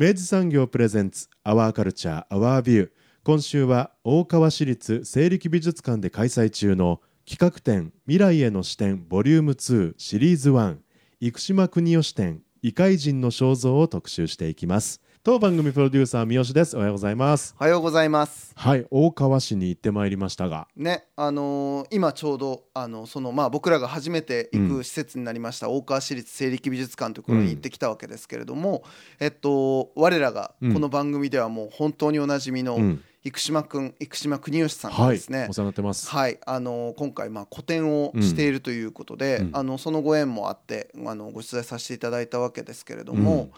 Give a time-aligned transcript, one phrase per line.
[0.00, 2.90] 明治産業プレゼンツアワーカルチャーアワービュー
[3.22, 10.78] 今週は大川市立西暦美術館で開催中の企画展未来への視点ボリューム2シリーズ1
[11.20, 15.02] 生島国吉展異界人の肖像を特集していきます。
[15.30, 16.76] 当番組プロデューサー三好です。
[16.76, 17.54] おはようございます。
[17.60, 18.52] おはようございます。
[18.56, 20.66] はい大川市に行ってまいりましたが。
[20.74, 28.82] ねあのー今ちょうどあのそのまあ僕らが初めて行く施設になりました、大川市立生力美術館というところに行ってきたわけですけれども、
[29.20, 33.04] えっと我らがこの番組ではもう本当におなじみのうん。
[33.22, 36.08] 生島くん生島国吉さんがはいですね、お世話になってます。
[36.08, 39.50] はい、あの今回まあ個展をしているということで、うん。
[39.52, 43.52] あのそのご縁もあってあのご取材させていただいたわけですけれども、うん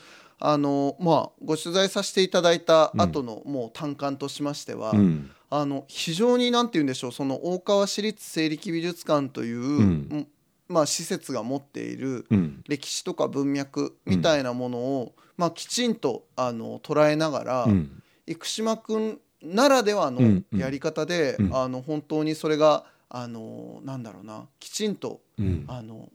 [0.45, 5.31] あのまあご取材させていただいた後のもう単館としましては、うん。
[5.51, 10.27] あの非常になんて言うんでしょうその大川市立生力美術館という、ん。
[10.69, 12.65] まあ、施設が持っているうん。
[12.67, 18.03] 歴史とか文脈みたいなものを、まあ、きちんとあの捉えながら、うん。
[18.27, 21.57] 生島君ならではのやり方で、うん。
[21.57, 25.65] あの本当にそれがあのなんだろうなきちんとうん。
[25.69, 26.09] あの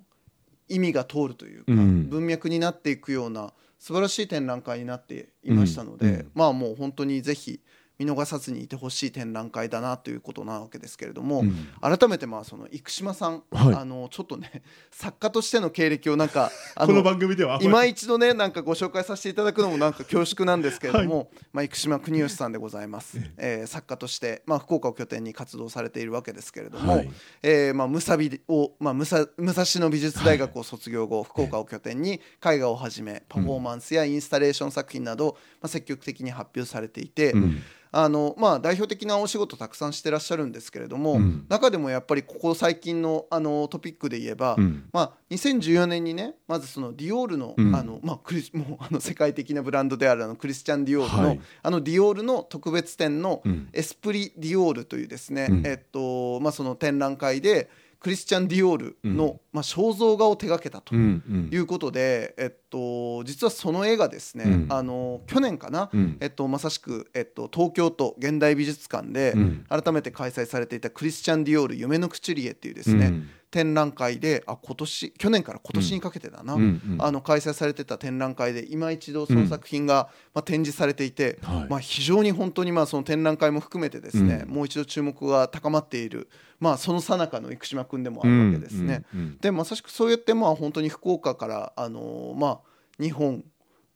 [0.68, 2.10] 意味が通るというか、うん。
[2.10, 7.62] 文脈になっていくような素晴らしい展覧会になっていましたので、うんうんまあもう本当にぜひ
[8.00, 11.68] 見逃さずにいてほしい展覧会だなということなわけですけれども、うん。
[11.82, 13.76] 改めてまあその生島さん、はい。
[13.76, 27.10] あのちょっとね 作家としての経歴をなんか あこの番組では今一度ねなんかご紹介させていただくのもなんか恐縮なんですけれども、まあ、生島国吉さんでございます、えー作家として、まあ、福岡を拠点に活動されているわけですけれども、はい。
[27.44, 37.62] えーまあ、武蔵美を、まあ、武蔵武蔵野美術大学を卒業後、福岡を拠点に絵画をはじめパフォーマンスやインスタレーション作品など、まあ、積極的に発表されていて、うん
[37.92, 41.46] あのまあ、代表的なお仕事たくさんしてらっしゃるんですけれども、うん。
[41.50, 44.90] 中でもやっぱりここ最近のあのトピックで言えば、うん。
[44.92, 47.76] まあ、2014年にねまずそのディオールの,、うん。
[47.76, 51.40] あのまあ、クリス もうあの世界的なブランドであるあのクリスチャン・ディオールの,、はい。
[51.64, 53.70] あのディオールの特別展のうん。
[53.74, 55.64] エスプリ・ディオールというですね、うん。
[55.66, 57.70] えっとまあ、その展覧会で
[58.00, 60.96] クリスチャン・ディオールの、まあ、肖像画を手掛けたと。
[60.96, 64.68] いうことで、えっと、実はその絵がですね、うん。
[64.70, 66.18] あの去年かな、うん。
[66.20, 69.66] えっと、まさしく、えっと、東京都現代美術館でうん。
[69.68, 76.62] 改めて開催されていたクリスチャン・ディオール夢のクチュリエっていうですね、うん展覧会であ今年去年から今年にかけてだな、うん。
[76.62, 81.68] うんあの開催されてた展覧会で今一度その作品が、まあ、展示されていて、はい。
[81.70, 84.54] まあ、非常に本当にまあその展覧会も含めてですね、うん。
[84.54, 86.30] もう一度注目が高まっている、
[86.60, 89.04] まあ、その最中の生島君でもあるわけですね。
[89.16, 92.60] うんうんでまさしくそうやってまあ本当に福岡からあのーまあ
[93.02, 93.44] 日本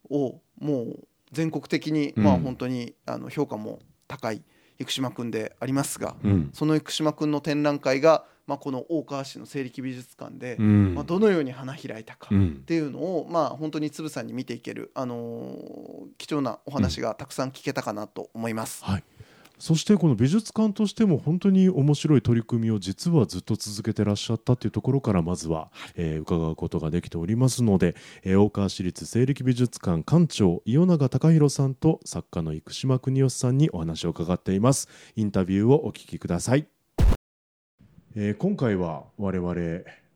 [0.09, 4.41] をもう全国的にまあうん本当にあの評価も高い
[4.79, 6.49] 生島君でありますが、うん。
[6.53, 10.95] その生島君の展覧会がまあこの大川市の生力美術館で、うん。
[10.95, 12.63] まあどのように花開いたかっうん。
[12.65, 18.83] ていうのをまあ本当につぶさんに見ていけるあのー貴重なお話がたくさん聞けたかなと思います。
[18.83, 19.03] はい、
[19.57, 34.89] そしてこの美術館としても本当に面白い取り組みを実はずっと続けてらっしゃったというところからまずは、えー伺うことができておりますので、えー大川市立生力美術館館長伊予永隆弘さんと作家の生島邦義さんにお話を伺っています。
[35.15, 36.65] インタビューをお聞きください、えー
[38.13, 39.55] 今回は我々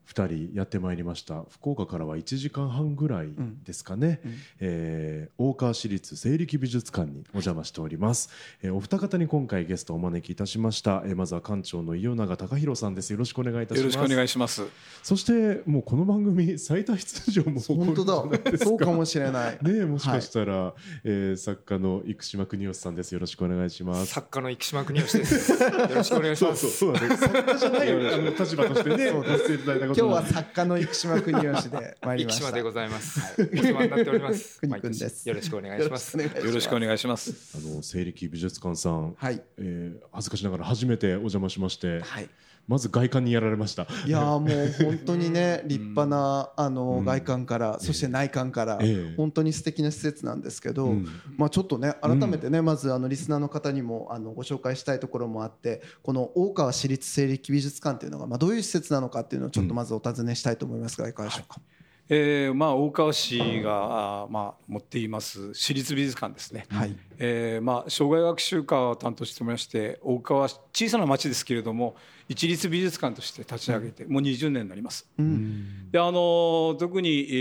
[0.08, 1.44] 2人やってまいりました。
[1.50, 3.30] 福岡からは1時間半ぐらい
[3.64, 4.38] ですかね、うん。
[4.60, 8.30] えー大川市立生力美術館にお邪魔しております、
[8.62, 13.12] えーお二方に今回ゲストをお招きいたしました、えーまずは館長の伊予永隆弘さんです。
[13.12, 13.80] よろしくお願いいたします。
[13.80, 14.64] よろしくお願いします。
[15.04, 18.58] そしてもうこの番組最多出場も本当だ。
[18.58, 19.58] そうかもしれない。
[19.62, 20.74] ねえもしかしたら、
[21.04, 23.12] えー作家の生島邦義さんです。
[23.14, 24.08] よろしくお願いします。
[24.08, 25.52] 作家の生島国吉です。
[25.52, 26.70] よろしくお願いしそうます。
[26.70, 32.48] そうそうなんです作家じゃないあの立場としてねそう出していただいたこ今日は作家の生島国吉で参りました。
[32.48, 33.42] 生島でございます。
[33.42, 34.60] お世話になっております。
[34.68, 35.30] 国君です。
[35.30, 36.18] よろしくお願いします。
[36.18, 37.58] よろしくお願いします。
[37.58, 42.30] あの西暦美術館さん、はい、えー、恥ずかしながら初めてお邪魔しまして、はい、
[42.68, 43.88] まず外観にやられました。
[44.06, 44.48] いやもう
[44.84, 48.80] 本当にね立派なあの外観から、そして内観から、
[49.18, 50.94] 本当に素敵な施設なんですけど、
[51.38, 61.62] まあちょっとね改めてね、まずあのリスナーの方にもあのご紹介したいところもあってこの大川市立西暦美術館というのが、まあ、どういう施設なのかっていうのをちょっとまずお尋ねしたいと思いますがいかがでしょうか？
[62.08, 66.96] えーまあ、大川市がまあ、持っています私立美術館ですね、はい。
[67.18, 71.96] えーまあ、障害学習科を担当しておりまして大川小さな町ですけれども
[72.30, 75.08] 一律美術館として立ち上げて、もう20年になります。
[75.18, 77.34] うん、であの特に、え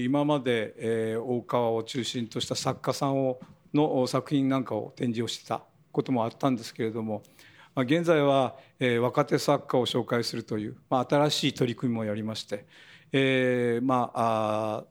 [0.00, 3.38] ー、今まで、えー、大川を中心とした作家さんを
[3.74, 5.62] の作品なんかを展示をしてた
[5.92, 7.22] こともあったんですけれども、
[7.74, 12.66] まあ、現在は、えー、若手作家を紹介するという、まあ、新しい取り組みもやりまして、
[13.16, 14.84] えー、まああ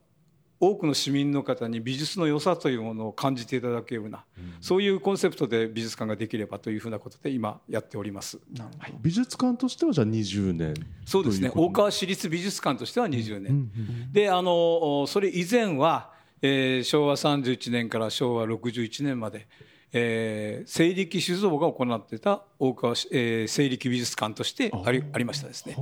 [0.62, 8.40] 多くの市民の方に美術の良さというものを感じていただけるような、うん、そういうコンセプトで美術館ができればというふうなことで今やっております。
[8.80, 10.74] はい、美術館としてはじゃあ20年
[11.06, 11.52] そうですね。
[11.54, 13.60] 大川市立美術館としては20年、うんう
[14.08, 19.48] ん、であのそれ以前は、えー、昭和31年から昭和61年まで
[19.96, 25.78] えー、西暦酒造が行っていた大川、えー、西暦美術館としてありありましたですね。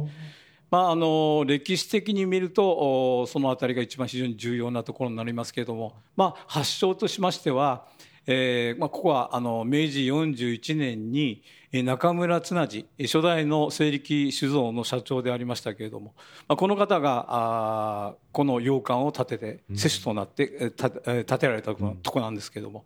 [0.71, 7.85] まあ、あの歴史的に見るとその辺りが一番非常に重要なところになりますけれども、まあ、発祥としましては、
[8.25, 16.13] えーまあ、ここはあの明治41年に中村綱治初代の西暦酒造の社長でありましたけれども、
[16.47, 22.85] まあ、この方があこの洋館を建てて施主となって建てられたとこなんですけれども、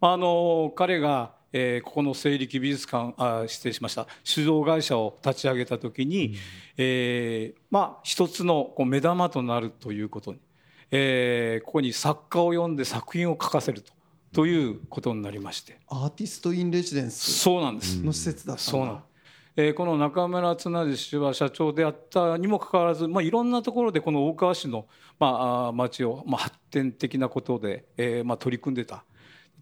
[0.00, 4.06] あの彼がえー、ここの西暦美術館あ失礼しました。
[4.24, 6.34] 酒造会社を立ち上げた時に、うん、
[6.78, 10.40] えー、まあ一つのこう目玉となるということに、
[10.90, 13.92] えー、ここに作家を呼んで作品を書かせると。
[14.32, 15.78] ということになりまして。
[15.88, 17.32] アーティスト・イン・レジデンス。
[17.32, 18.02] そうなんです。
[18.02, 19.04] の施設だそうなん。
[19.60, 24.86] えー、この中村綱治氏は社長であったにもかかわらず、まあ、いろんなところでこの大川市の、
[25.18, 29.02] まあ、町を、まあ、発展的なことで、えーまあ、取り組んでた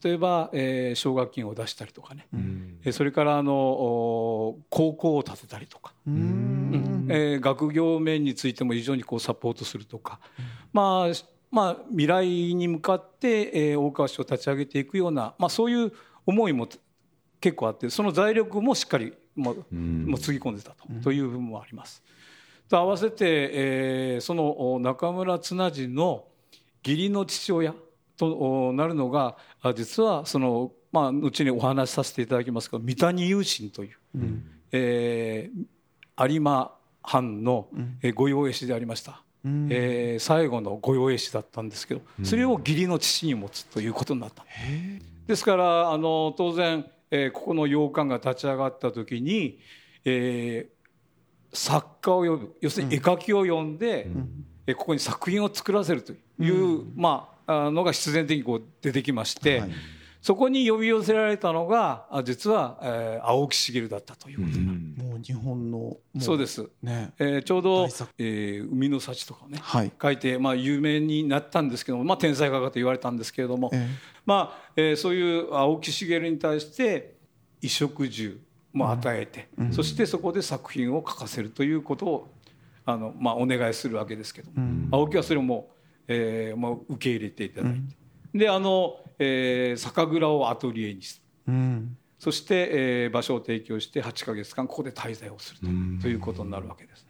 [0.03, 15.93] 例えば、えー、奨学金を出したりとかね、うん、それからあの高校を建てたりとか、うん、えー、学業面についても非常にこうサポートするとか、うん、まあまあ、未来に向かって、えー、大川市を立ち上げていくような、まあ、そういう
[16.27, 16.69] 思いも
[17.41, 22.03] 結構あってその財力もしっかりも,、もつぎ込んでたと,、という部分もあります。
[22.69, 26.25] と合わせて、えー、その中村綱治の
[26.85, 27.75] 義理の父親
[28.17, 29.37] となるのが
[29.75, 36.73] 実はその、まあ、後にお話しさせていただきますが三谷雄心という、うん、えー、有馬
[37.03, 37.69] 藩の
[38.15, 49.61] 御用絵師でありました、うん、えー、最後の御用絵師だったんですけどそれを義理の父に持つということになった、うん、ですからあの当然、えー、ここの洋館が立ち上がった時に、
[50.05, 56.17] えー、作家を呼ぶ要するに絵描きを呼んで、うん、えここに作品を作らせるとい
[56.51, 59.71] う、まあのが必然的にこう出てきまして、はい、
[60.21, 67.13] そこに呼び寄せられたのが実は、えー、青木茂だったということになる、うん、もう日本のそうです、ね。
[67.19, 67.85] えー、ちょうど、
[68.19, 73.89] えー「海の幸」とかね、はい、書いて、まあ、有名になったんですけども、まあ、天才画家と言われたんですけれども、えー、
[74.25, 77.15] まあえー、そういう青木茂に対して
[77.61, 78.41] 衣食住
[78.73, 82.29] も与えて、うん、そしてそこで作品を書かせるということを
[82.85, 85.71] あの、まあ、お願いするわけですけども、うん、青木はそれも
[86.09, 95.61] えーまあ、受け入れていただいて、うん、であの、えー、酒蔵をアトリエにする、うん、そして、えー、場所を提供して8か月間ここで滞在をする
[95.99, 97.07] と,、ということになるわけです。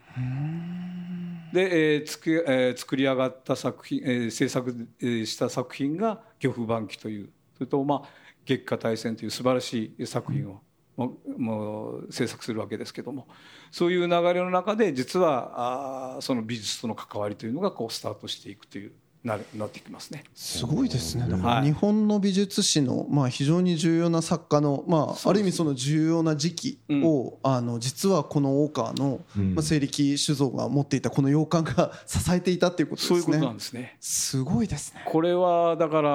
[1.52, 8.08] で、えーつくえー、作り上がった作品、えー、制作した作品が「漁夫番記」というそれと、まあ
[8.44, 10.62] 「月下大戦」という素晴らしい作品を
[10.96, 13.26] もう制作するわけですけども。
[13.70, 18.92] そういう流れの中で実はその美術との関わりというのがこうスタートしていくという
[19.26, 20.22] ななってきますね。
[20.34, 21.26] すごいですね。
[21.28, 33.20] だから日本の美術史のまあ非常に重要な作家のまあある意味その重要な時期を、あの実はこの大川のまあ西暦酒造が持っていたこの洋館が 支えていたっていうことですね。
[33.20, 33.96] そういうことなんですね。
[34.00, 35.02] すごいですね。
[35.04, 36.10] これはだから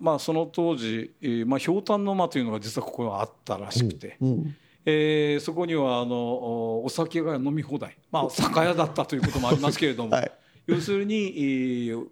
[0.00, 1.10] まあその当時
[1.46, 4.16] まあひょうたんの間というのが実はここにあったらしくて。
[4.20, 10.32] うんえー、そこにはあのお酒が飲み放題、まあ、酒屋だったということもありますけれども、 はい、
[10.66, 12.06] 要するに、えー、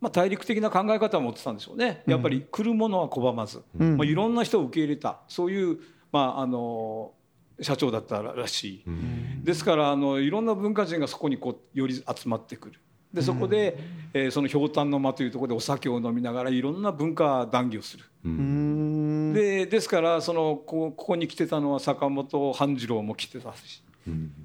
[0.00, 2.02] まあ、大陸的な考え方を持ってたんでしょうね。
[2.06, 5.20] やっぱり来るものは拒まず、うん、まあ、いろんな人を受け入れた。
[5.28, 5.78] そういう、
[6.10, 7.12] まあ、あの
[7.60, 12.80] 社長だったらしい、うん、ですからあのいろんな文化人がそこにこうより集まってくる。
[13.12, 13.76] でそこで、
[14.14, 18.04] えーそのひょうたんの間というところでお酒を飲みながらいろんな文化談義をする。
[18.24, 19.32] うん。
[19.32, 23.82] でですからそのこここに来てたのは坂本半次郎も来てたし、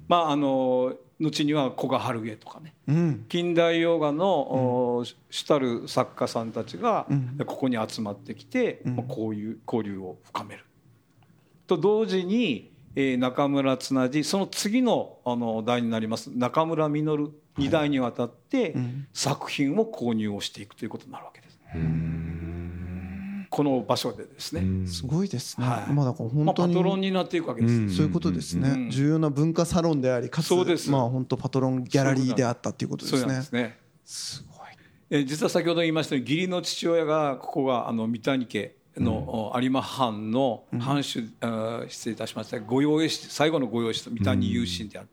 [0.08, 2.74] まああの後には古賀春江とかね。
[2.88, 3.24] うん。
[3.28, 7.06] 近代洋画の、お主たる作家さんたちが
[7.46, 10.64] ここに集まってきて、まあこういう交流を深める。
[11.66, 18.74] と同時に、えー中村綱治その次のあの代になります中村稔二代にわたって
[19.12, 21.58] 作品を購入をしていくということになるわけです。
[23.56, 24.86] この場所でですね。
[24.86, 25.92] すごいですね、はい。
[25.94, 27.96] まあだからまあ、パ本当に、トロンになっていくわけです。
[27.96, 28.90] そういうことですね、うん。
[28.90, 30.90] 重要な文化サロンでありかつそうです。
[30.90, 33.40] まあ本当パトロンギャラリーであったっていうことですね。
[33.40, 33.78] すね。
[34.04, 34.66] すごい
[35.08, 42.60] えー実は先ほど言いましたように義理の父親がここがあの三谷家の、お有馬藩の藩主、あー失礼いたしました。
[42.60, 45.08] 御用絵師最後の御用絵師と三谷雄信である、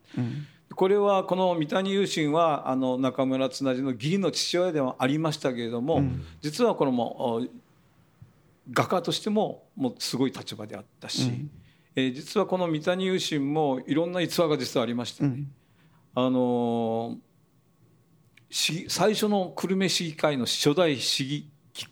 [0.74, 6.02] これはこの三谷雄信はあの中村綱治の義理の父親ではありましたけれども、
[6.42, 7.50] 実はこのもう
[8.72, 11.30] 画家としてももうすごい立場であったし、
[11.96, 15.44] えー実はこの三谷雄信もいろんな逸話が実はありましたね。
[16.14, 17.16] あのー
[18.50, 21.86] 市最初の久留米市議会の初代市議議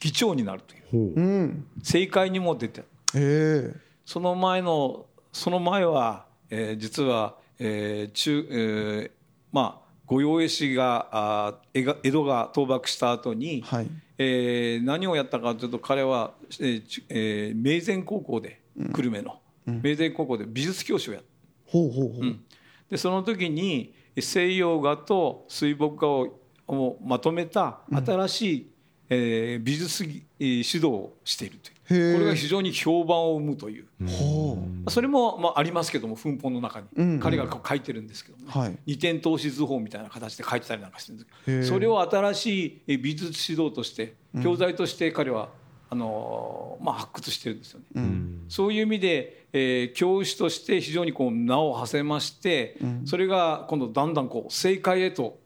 [0.00, 0.82] 議長になるという。
[0.90, 1.20] ほう。
[1.20, 1.66] うん。
[1.78, 2.84] 政界にも出て。
[3.14, 3.80] ええ。
[4.04, 9.10] その前のその前は、えー実は、えー中えー
[9.52, 18.60] まあ御用絵師があが江戸が倒幕した後に、はいえー何をやったかというと彼は、えーちえー明前高校で
[18.94, 21.28] 久留米の、明前高校で美術教師をやった。
[21.66, 22.44] ほうほうん。
[22.90, 28.70] でその時に西洋画と水墨画ををまとめた新しい、
[29.10, 30.20] えー美術指
[30.58, 37.20] 導をしているというこれが非常に評判を生むという、ほそれも、まあ、ありますけども奮本の中に、うん。
[37.20, 45.50] 彼がこう書いてるんですけどもね、二点投資図法みたいな形で書いてたりなんかしてるんですけどそれを新しいえー美術指導として教材として彼は、
[45.90, 47.86] あのーまあ、発掘してるんですよね。
[47.96, 48.44] うん。
[48.48, 55.38] そういう意味で、えー教師として非常にこう名を馳せまして、それが今度だんだんこう政界へと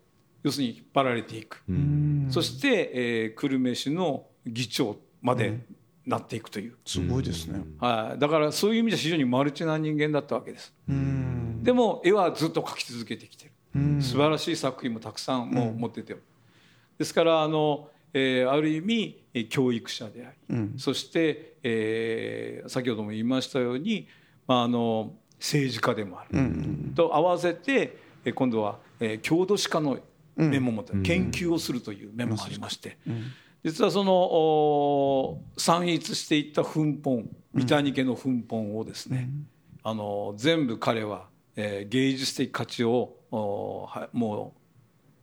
[0.45, 1.63] 要するに引っ張られていく、
[2.31, 5.61] そして、えー久留米市の議長まで
[6.09, 7.61] なっていくという、すごいですね。
[7.79, 10.73] はい、だからそういう意味で非常にマルチな人間だったわけです。
[10.89, 11.63] うん。
[11.63, 14.03] でも絵はずっと描き続けてきてる、うん。
[14.03, 16.17] 素晴らしい作品もたくさんもう持ってて、
[16.99, 20.75] ですからあの、えーある意味えー教育者であり、うん。
[20.79, 24.09] そして、えー先ほども言いましたように、
[24.47, 26.93] まあ、あの政治家でもある、うん。
[26.95, 29.99] と合わせてえー今度は、えー郷土史家の
[30.37, 32.97] 面も持ってる、研究をするという面もありまして、
[33.65, 39.31] 実はそのお散逸していった粉本三谷家の粉本をですね、
[39.83, 44.61] あの全部彼は、えー芸術的価値をおはもう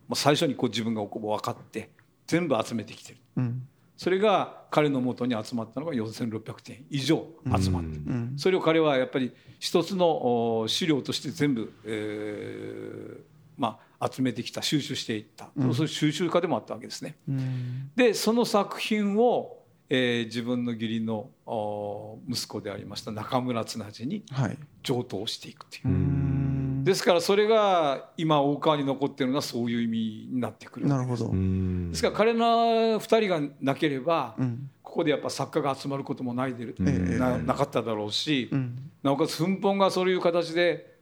[0.08, 1.90] まあ最初にこう自分が分かって
[2.26, 3.18] 全部集めてきてる。
[3.36, 3.68] うん。
[3.96, 7.26] それが彼のもとに集まったのが4600点以上
[7.58, 8.34] 集まってる、ん。
[8.36, 13.20] それを彼はやっぱり一つのお資料として全部、えー
[13.56, 17.16] まあ、集めてきた収集していった、そういう収集家でもあったわけですね。
[17.28, 17.90] うん。
[17.96, 24.58] でその作品を、えー自分の義理のお息子でありました中村綱治にはい。
[24.82, 26.84] 上等していくという、うん。
[26.84, 31.26] ですからそれが今大川に残ってるのはそういう意味になってくるなるほど。
[31.26, 31.90] うん。
[31.90, 34.70] ですから彼ら2人がなければ、うん。
[34.82, 36.84] ここでやっぱ作家が集まることもないでる、え
[37.14, 37.18] え。
[37.18, 38.90] ななかっただろうし、うん。
[39.02, 40.95] なおかつ粉本がそういう形で、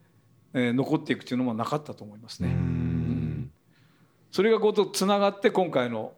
[0.54, 2.48] えー残っていくというのもなかったと思いますね。
[2.48, 3.50] うん
[4.30, 6.12] それがこうとつながって今回の、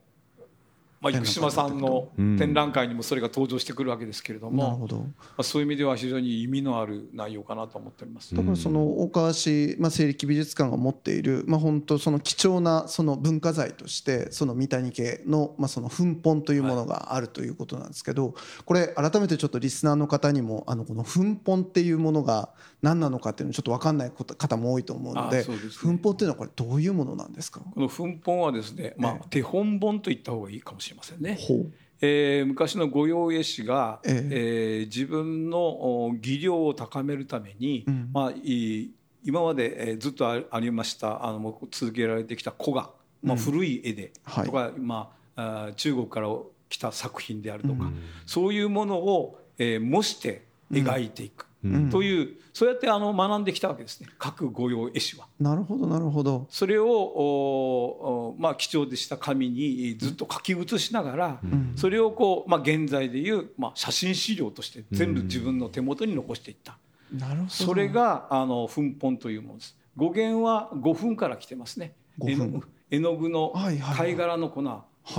[1.00, 2.36] まあ、生島さんのうん。
[2.36, 5.06] 展覧会にもそれが登場してくるわけですけれども、まなるほど。
[5.36, 8.34] あ、そういう意味では非常に意味のある内容かなと思っております。
[8.34, 18.34] だからその大川市、まあ、西暦美術館が持っている、まあ、本当その貴重なその文化財としてその三谷家の,、まあその粉本というものがあるということなんですけど
[18.64, 21.10] これ改めてちょっとリスナーの方にもあのこの粉
[21.44, 22.50] 本っていうものが
[22.82, 25.98] 何なのかっていうのちょっと分かんないこと方も多いと思うのであそうですね。
[25.98, 27.60] 粉本っていうのはこれどういうものなんですか？
[27.60, 31.36] この粉本はですね、まあえ、手本本と言った方がいいかもしれませんね。
[31.40, 31.72] ほう。
[32.00, 34.28] えー昔の御用絵師が、ええ。
[34.30, 35.58] えー自分の
[36.06, 38.10] お技量を高めるために、うん。
[38.12, 38.90] まあ、いい
[39.24, 42.90] 今まで、えーずっとあありましたあの続けられてきた古画、
[43.22, 44.46] まあ、古い絵ではい。
[44.46, 46.28] とか、まあ、あー中国から
[46.68, 47.90] 来た作品であるとか、
[48.26, 51.45] そういうものを、えー模して描いていく、ん
[51.90, 54.08] というそうやってあの学んできたわけですね。
[54.18, 55.26] 各御用絵師は。
[55.40, 56.46] なるほどなるほど。
[56.48, 61.40] それをおおまあ、貴重でした紙にずっと書き写しながら、
[61.76, 66.78] それをこう、まあ、現在でいう、まあ、写真資料として全部自分の手元に残していった、
[67.12, 67.50] なるほど。
[67.50, 69.76] それがあの粉本というものです。
[69.96, 71.94] 語源は5分から来てますね。
[72.24, 73.96] 絵の絵の具のはいはいはい。
[73.96, 74.62] 貝殻の粉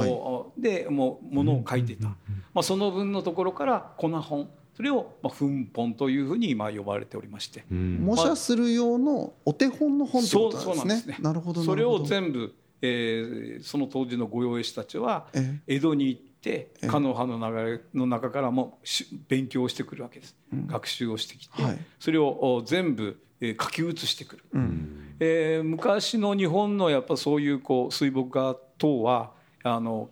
[0.01, 2.15] をでもうものを書いていた、ま
[2.55, 7.65] あ、その分のところから粉本それをまあ粉本というふうに今呼ばれておりまして。
[7.71, 7.97] うん。
[7.97, 10.75] 模写する用のお手本の本ってそうことなんですね。
[10.75, 11.17] そうなんですね。
[11.19, 12.53] なるほどそれを部全部、
[12.83, 16.87] えーその当時の御用絵師たちはえ江戸に行ってええ。
[16.87, 20.35] 狩野派の流れの中からもし勉強をしてくるわけです、
[20.67, 21.79] 学習をしてきて、はい。
[21.99, 25.15] それをお全部、えー書き写してくる、うん。
[25.19, 29.31] えー昔の日本のやっぱそういうこう水墨画等は
[29.63, 30.11] あの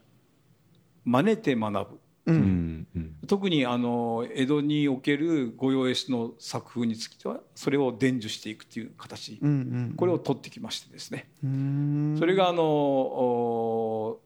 [1.04, 2.88] 真似て学ぶううん
[3.28, 12.16] 特にあの江戸における御用絵師の作風についてはそれを伝授していくという形、うんうんこれを取ってきましてですね、うん。
[12.20, 14.20] それがあのお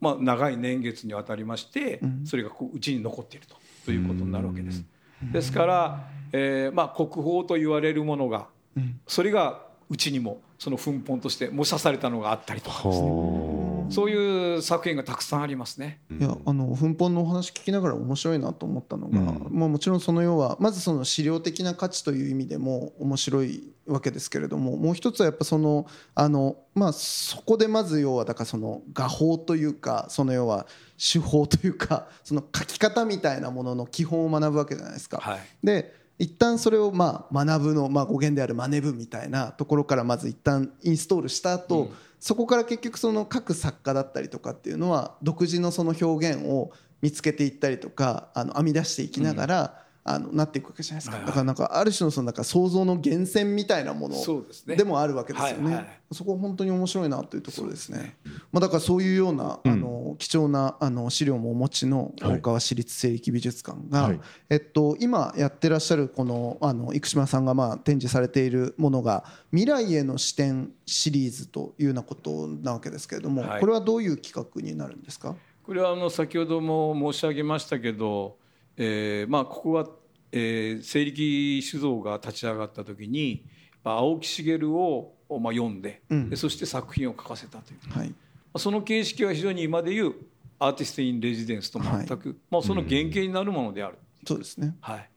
[0.00, 2.26] まあ、長い年月にわたりまして、うん。
[2.26, 4.84] それがこううちに残っているとということになるわけです。
[5.32, 9.00] ですから、えーまあ、国宝と言われるものがうん。
[9.06, 13.10] それがうちにもその粉本として模写されたのがあったりとかですね。
[13.10, 13.45] は
[13.90, 16.00] そういう作品がたくさんありますね。
[16.10, 30.66] いやあの粉本のお話聞きながら面白いなと思ったのが、うんまあ、もちろんその要はまずその資料的な価値という意味でも面白いわけですけれどももう一つはやっぱそのあの、まあ、そこでまず要はだからその画法というかその要は
[30.98, 35.18] 手法というかその書き方みたいなものの基本を学ぶわけじゃないですか。
[35.18, 41.90] はいで一旦それをまあ学ぶの、まあ、語源であるマネ部みたいなところからまず一旦インストールした後、うん。
[42.18, 51.26] そこから結局その各作家だったりとかっていうのは独自のその表現を見つけていったりとかあの編み出していきながら、あのなっていくわけじゃないですか、はいはい。
[51.28, 54.16] だからなんかある種のそのなんか想像の源泉みたいなもの
[54.76, 58.16] でもあるわけですよね、はいはいそこは本当に面白いなというところですね。
[58.52, 62.32] まあ、だからそういうような、あの貴重なあの資料もお持ちのはい。
[62.34, 64.20] 大川市立生力美術館が、はい。
[64.48, 73.60] えっと、今やってらっしゃるこのあの生島さんがまあ展示されているものが「未来への視点」シリーズというようなことなわけですけれども、はい。
[73.60, 75.34] これはどういう企画になるんですか？
[75.64, 78.36] これはあの先ほども申し上げましたけど、
[78.76, 79.86] えーまあ、ここは、
[80.32, 83.44] えー、西力酒造が立ち上がった時に
[83.82, 86.30] まあ青木茂を、まあ、読んで,、うん。
[86.30, 87.98] でそして作品を書かせたという。
[87.98, 88.14] はい。
[88.58, 90.14] その形式は非常に今でいう
[90.58, 94.74] アーティスト・イン・レジデンスと全く、まあ、その原型になるものである、そうですね。
[94.80, 95.10] はい。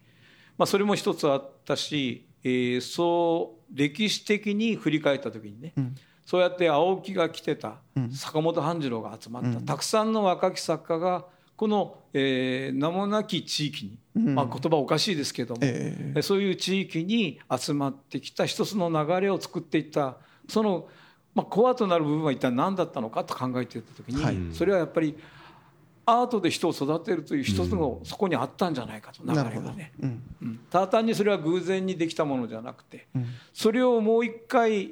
[0.58, 5.96] まあ、それも一つあったし、えーそう歴史的に振り返った時にね、うん。
[6.26, 8.12] そうやって青木が来てたうん。
[8.12, 9.66] 坂本半次郎が集まった、うん。
[9.66, 11.26] たくさんの若き作家が
[11.60, 14.36] この、えー名もなき地域に、うん。
[14.36, 16.22] まあ、言葉おかしいですけども、ええ。
[16.22, 20.16] そういう地域に集まってきた一つの流れを作っていった
[20.48, 20.88] その、
[21.36, 24.38] まあ、コアとなる部分は一体何だったのかと考えていった時に、はい。
[24.54, 25.18] それはやっぱり
[26.06, 29.92] アートで人を育てるという一つのそこにあったんじゃないかと流れがね。
[30.00, 30.24] うん。
[30.42, 30.60] うん。
[30.70, 33.26] ただ単にそれは偶然にできたものじゃなくてうん。
[33.52, 34.88] それをもう一回、え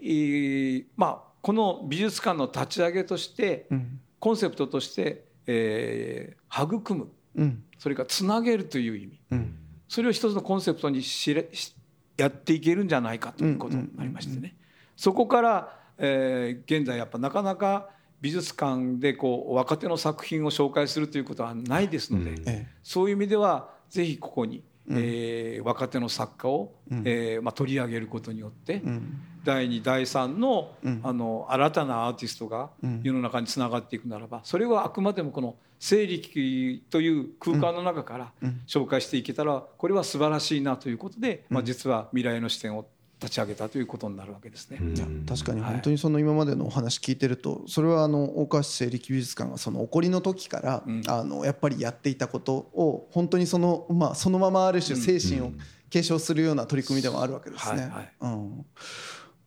[0.80, 4.01] ーまあ、この美術館の立ち上げとしてうん。
[4.19, 7.07] コンセプトとして、えー育む。
[7.36, 7.63] うん。
[7.77, 9.19] それからつなげるという意味。
[9.31, 9.55] うん。
[9.88, 11.73] それを一つのコンセプトにしれし
[12.17, 14.55] やっていけるんじゃないかということになりましてね。
[14.95, 17.89] そこから、えー現在やっぱなかなか
[18.21, 22.49] 美術館でこう若手の作品を紹介するということはないですので、うん。
[22.49, 27.03] えそういう意味ではぜひここに、えー若手の作家を、うん。
[27.05, 30.99] えーまあ、取り上げることによって、えうん第2第3の,、うん。
[31.03, 33.01] あの新たなアーティストがうん。
[33.01, 38.62] 世の中につながっていくならばそれはあくまでもこの生力という空間の中からうん。
[38.67, 42.86] 紹介していけたらこれは素晴らしいなということで、まあ、実は未来の視点を
[43.21, 44.79] 立ち上げたということになるわけですね。
[44.79, 45.71] いや確かにはい。
[45.71, 51.01] 本当にその今までのお話聞いてるとそれはあの大川市生力美術館がその起こりの時からうん。
[51.07, 55.51] あのやっぱりやっていたことを本当にそのまあそのままある種精神を
[55.89, 57.83] 継承するような取り組みでもあるわけですね。
[57.83, 58.12] はいはい。
[58.21, 58.65] うん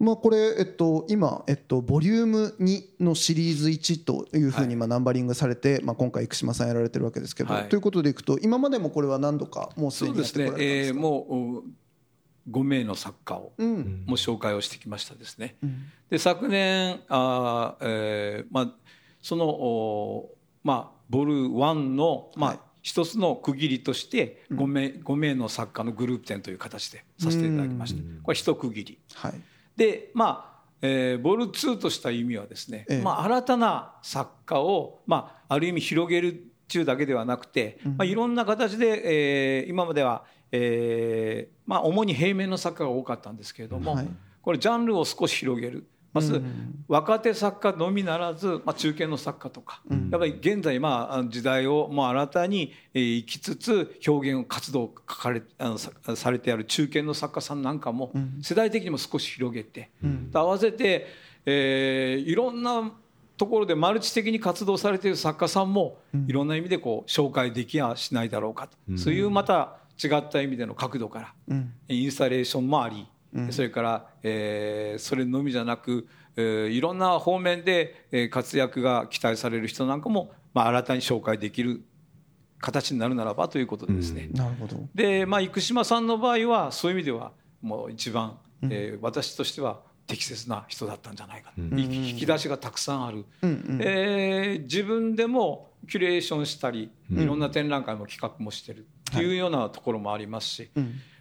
[0.01, 7.69] まあこれえっと今えっとボリューム2のシリーズ1というふうにまあナンバリングされてまあ今回生島さんやられてるわけですけどはい。
[7.69, 10.97] ということでいくと今までもこれは何度かもうすでにやってこられたんで、すか？
[10.97, 11.65] えーもう
[12.51, 14.05] 5名の作家をうん。
[14.07, 15.57] もう紹介をしてきましたですね。
[15.63, 15.85] うん。
[16.09, 18.75] で昨年あー、えーまあ、
[19.21, 20.35] その、お
[20.65, 22.61] まあ、ボル1の、まあはい。
[22.83, 28.03] 一つの区切りとして5名 ,5 名の作家のグループ展という形でさせていただきました。
[28.23, 28.99] これ一区切り。
[29.13, 29.35] はい
[29.77, 30.51] でまあ
[30.83, 33.03] えーボル2とした意味はですね、ええ。
[33.03, 44.09] まあ、新たな作家を、まあ、ある意味広げる中だけではなくて、まあ、いろんな形で、えー今までは、えーまあ、主に平面の作家が多かったんですけれども、はい。
[44.43, 46.85] これジャンルを少し広げるまずうん。
[46.89, 59.91] 若手作家のみならず、まあ、中堅の作家とか、やっぱり現在、まあ、時代をもう新たにえー生きつつ表現活動を書かれあのさされてある中堅の作家さんなんかも世代的にも少し広げて、
[60.33, 61.07] 合わせて、
[61.47, 62.93] えーいろんな
[63.37, 65.97] ところでマルチ的に活動されている作家さんも
[66.27, 71.73] いろんな意味でこう紹介できやしないだろうかと、そういうまた違った意味での角度から、うん。
[71.89, 73.07] インスタレーションもあり、
[73.51, 81.83] それから、えーそれのみじゃなく、えーいろんな方面で、えー活躍が期待される人なんかも、まあ、新たに紹介できる
[82.61, 84.29] 形になるならばということでですね。
[84.33, 84.77] なるほど。
[84.95, 91.63] で、まあ、生島さんの場合はそういう意味ではもう一番、えー私としては適切な人だったんじゃないか、い
[92.11, 100.71] 引き出しがたくさんある、えー自分でもキュレーションしたり、いろんな展覧会も企画もしてるっていうようなところもありますし、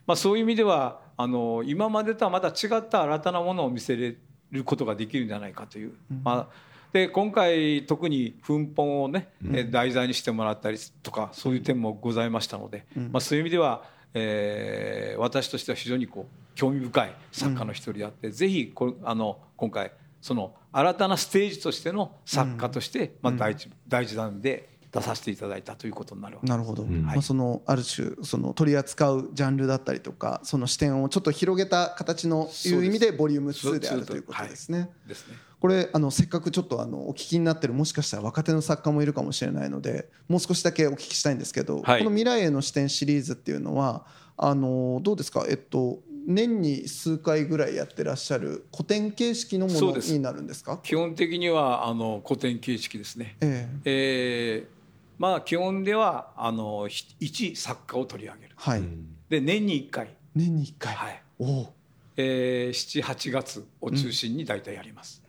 [0.10, 4.16] まあ、そういう意味ではあの今までとはまた違った新たなものを見せれ
[4.50, 5.94] ることができるんじゃないかという。
[6.24, 13.84] まあで今回特に奮本をね、えー題材にしてもらったりとかそういう点もございましたので、まあ、そういう意味では、
[14.16, 19.92] えー私としては非常にこう興味深い作家の一人であって、ぜひこれあの今回
[20.22, 26.58] その新たなステージとしての作家として、まあ、第一第一弾で出させていただいたということになるわけです。
[26.58, 34.90] なるほど、まあ、そのある種その取り扱うジャンルだったりとかその視点をちょっと広げた形のいう意味でボリューム2であるということですね。
[35.08, 35.36] ですね。
[35.60, 42.00] これあのせっかくちょっとあのお聞きになってるもしかしたら若手の作家もいるかもしれないのでもう少しだけお聞きしたいんですけど、はい。
[42.00, 44.06] この「未来への視点」シリーズっていうのは
[44.38, 50.80] あのどうですか、えっと、年に数回ぐらいやってらっしゃる古典形式のものになるんですか？
[50.82, 53.36] 基本的にはあの古典形式ですね。
[53.42, 54.62] ええ。
[54.64, 54.79] えー
[55.20, 58.54] まあ基本ではあのひ一作家を取り上げる。
[58.56, 58.84] はい、
[59.30, 61.22] で年に1回、年に1回、はい。
[61.38, 61.74] おお
[62.22, 65.24] えー、78月を中心に大体やります。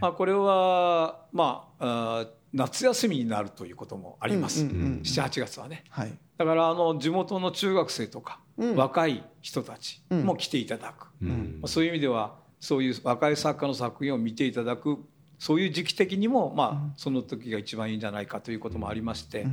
[0.00, 5.84] まあ、これは、まあ、あー夏休みになるということもあります、うんうんうんうん78月はね。
[5.88, 6.12] はい。
[6.36, 8.76] だからあの地元の中学生とか、うん。
[8.76, 14.98] 若い人たちも来ていただく、まあ、そういう意味ではそういう若い作家の作品を見ていただく
[15.42, 19.44] そういう時期的にも、まあ、その時が一番いいんじゃないかということもありまして、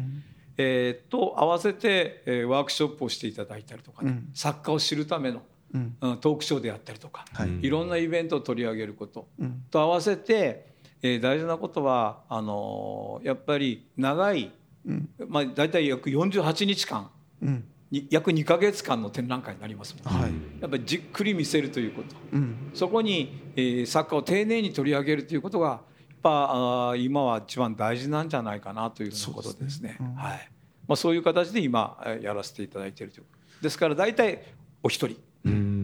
[0.56, 4.30] えーと合わせて、えーワークショップをしていただいたりとかね、うん。
[4.36, 5.42] 作家を知るための、
[5.74, 5.96] うん。
[6.00, 7.66] うんトークショーであったりとか、はい。
[7.66, 9.64] いろんなイベントを取り上げること、うん。
[9.72, 10.68] と合わせて、
[11.02, 14.52] えー大事なことはあのーやっぱり長い、
[14.86, 15.10] うん。
[15.28, 17.10] まあ、大体約48日間
[17.42, 17.56] うん。
[17.56, 17.64] に
[18.10, 20.32] 約2か月間の展覧会になりますもんね、はい。
[20.62, 22.16] やっぱりじっくり見せるということ。
[22.32, 22.72] うん。
[22.74, 25.80] そこに、えー作家を丁寧に取り上げるということがやっ
[26.22, 26.52] ぱ
[26.92, 29.98] あー今は一番大事なんじゃないかなということですね。
[30.18, 30.52] はい。
[30.88, 33.64] まあ、そういう形で今えーやらせていただいているということ。
[33.64, 34.44] ですから大体
[34.84, 35.18] お一人。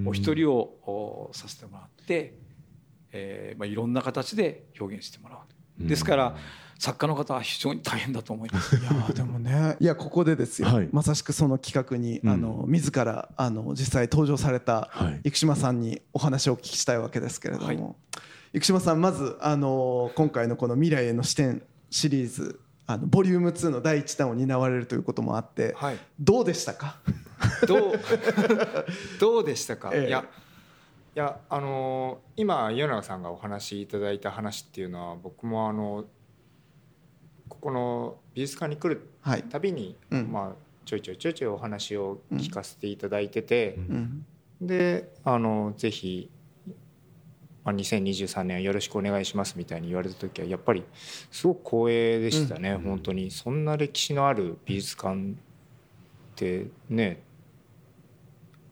[0.08, 2.34] お一人をおさせてもらって、
[3.12, 5.40] えーまあ、いろんな形で表現してもらう
[5.80, 6.36] ですから
[6.78, 8.76] 作家の方は非常に大変だと思います。
[8.78, 10.90] いやーでもねいやここでですよ、はい。
[10.92, 12.30] まさしくその企画に、うん。
[12.30, 15.22] あの自らあの実際登場されたはい。
[15.24, 17.80] 生島さんにお話をお聞きしたいわけですけれども、はい。
[18.54, 25.98] 生島さんまずあの今回のこの「未来への視点」シリーズあのボリューム2の第1弾を担われるということもあって、はい。
[26.20, 26.98] どうでしたか？
[27.68, 28.00] どう
[29.20, 30.08] どうでしたか、ええ。
[30.08, 30.26] いや
[31.16, 36.04] いやあのー今岩永さんがお話しいただいた話っていうのは僕もあの
[37.48, 40.32] ここの美術館に来るはい、たびに、うん。
[40.32, 44.26] まあちょいちょいちょいちょいお話を聞かせていただいてて、うん。
[44.62, 46.30] であのぜひ、
[47.64, 50.84] まあ、2023年よろしくお願いしますみたいに言われた時はやっぱり
[51.32, 53.32] すごく光栄でしたね、本当に。
[53.32, 55.34] そんな歴史のある美術館っ
[56.36, 57.24] てね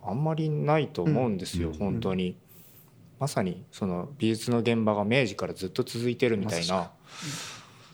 [0.05, 2.37] あんまりないと思うんですよ、うん本当に。
[3.19, 6.91] まさにその美術の現場が明治からずっと続いてるみたいな、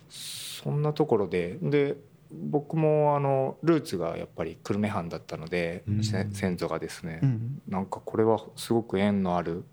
[0.10, 1.58] そんなところで。
[1.62, 1.98] で
[2.32, 6.04] 僕もあのルーツがやっぱり久留米藩だったので、うん。
[6.04, 7.62] せ先祖がですね、うん。
[7.68, 9.64] なんかこれはすごく縁のある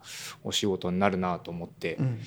[0.43, 2.21] お仕事になるなと思ってうん。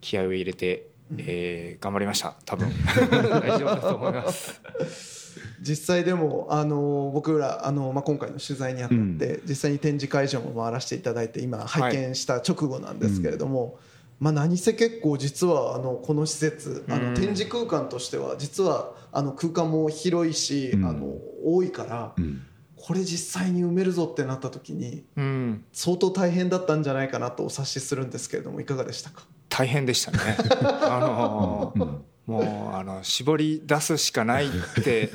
[0.00, 2.68] 気合を入れて、えー頑張りました多分。
[3.10, 5.15] 大丈夫だと思います。
[5.60, 13.78] 実際でもあの僕らあの、まあ、今回の取材にあたって、実際に展示会場も回らせていただいて今拝見した直後なんですけれども、
[14.20, 17.10] まあ、何せ結構実はあのこの施設あうん。
[17.10, 20.84] の展示空間としては実はあの空間も広いし、うん。
[20.84, 21.12] あの
[21.44, 22.42] 多いからうん。
[22.78, 29.24] これ実際に埋めるぞってなった時にうん、相当大変だったんじゃないかなとお察しするんですけれどもいかがでしたか？
[29.48, 30.18] 大変でしたね。
[30.62, 34.50] あのもうあの絞り出すしかないっ
[34.84, 35.10] て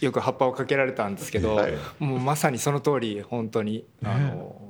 [0.00, 1.74] よく葉っぱをかけられたんですけど、はい。
[1.98, 4.60] もうまさにその通り本当にあの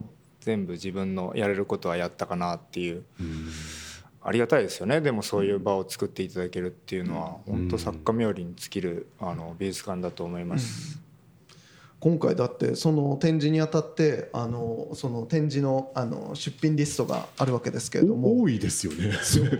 [0.41, 3.05] 全部自分のやれることはやったかなっていう。
[4.29, 5.01] ありがたいですよね。
[5.01, 11.01] でもそういう場を作っていただけるっていうのは本当作家冥利に尽きるあの美術館だと思います。
[12.07, 19.13] 今回だってその展示にあたってあのその展示のあの出品リストがあるわけですけれども多いですよね。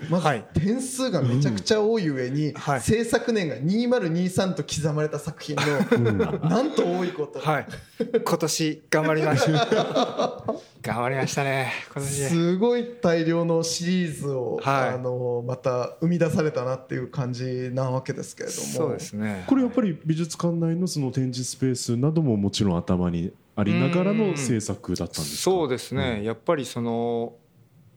[0.09, 7.67] まずはい点数がめちゃくちゃ多い上に、はい制作年が2023と刻まれた作品の、なんと多いこと、はい、
[7.99, 10.45] 今年頑張りました。
[10.83, 11.73] 頑張りましたね。
[11.93, 12.29] 今年。
[12.29, 19.45] すごい大量のシリーズを、はいあのまた生み出されたなっていう感じなわけですけれどもそうですね。
[19.49, 25.43] これやっぱり美術館内のその展示スペースなどももちろん頭にありながらの制作だったんですか？
[25.43, 27.35] そうですね、やっぱりその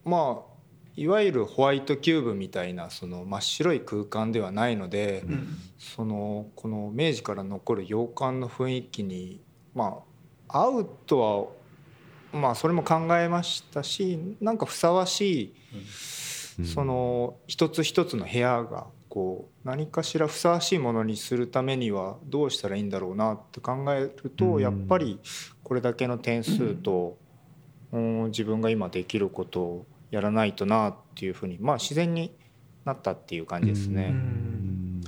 [0.04, 0.50] まあ
[0.96, 5.24] いわゆるホワイトキューブみたいなその真っ白い空間ではないので、
[5.78, 9.40] そのこの明治から残る洋館の雰囲気に
[9.74, 10.00] ま
[10.48, 11.52] あ合うと
[12.32, 15.54] はまあそれも考えましたしなんかふさわし
[16.60, 24.62] い、その一つ一つの部屋がこう何かしらふさわしいものにするためにはどうしたらいいんだろうなって考えると、うん。
[24.62, 25.18] やっぱり
[25.64, 27.18] これだけの点数と、
[27.92, 28.24] うん。
[28.26, 32.32] 自分が今できることをやらないとなっていうふうにまあ自然に
[32.84, 34.10] なったっていう感じですね。
[34.10, 35.00] うん。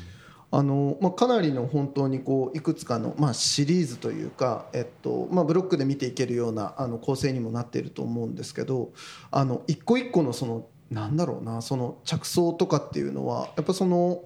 [0.55, 8.91] あのまあ、かなりの本当にこういくつかの、まあ、シリーズというか、えっとまあ、ブロックで見ていけるようなあの構成にもなっていると思うんですけど
[9.31, 14.23] あの一個一個のそのなんだろうなその着想とかっていうのはやっぱその、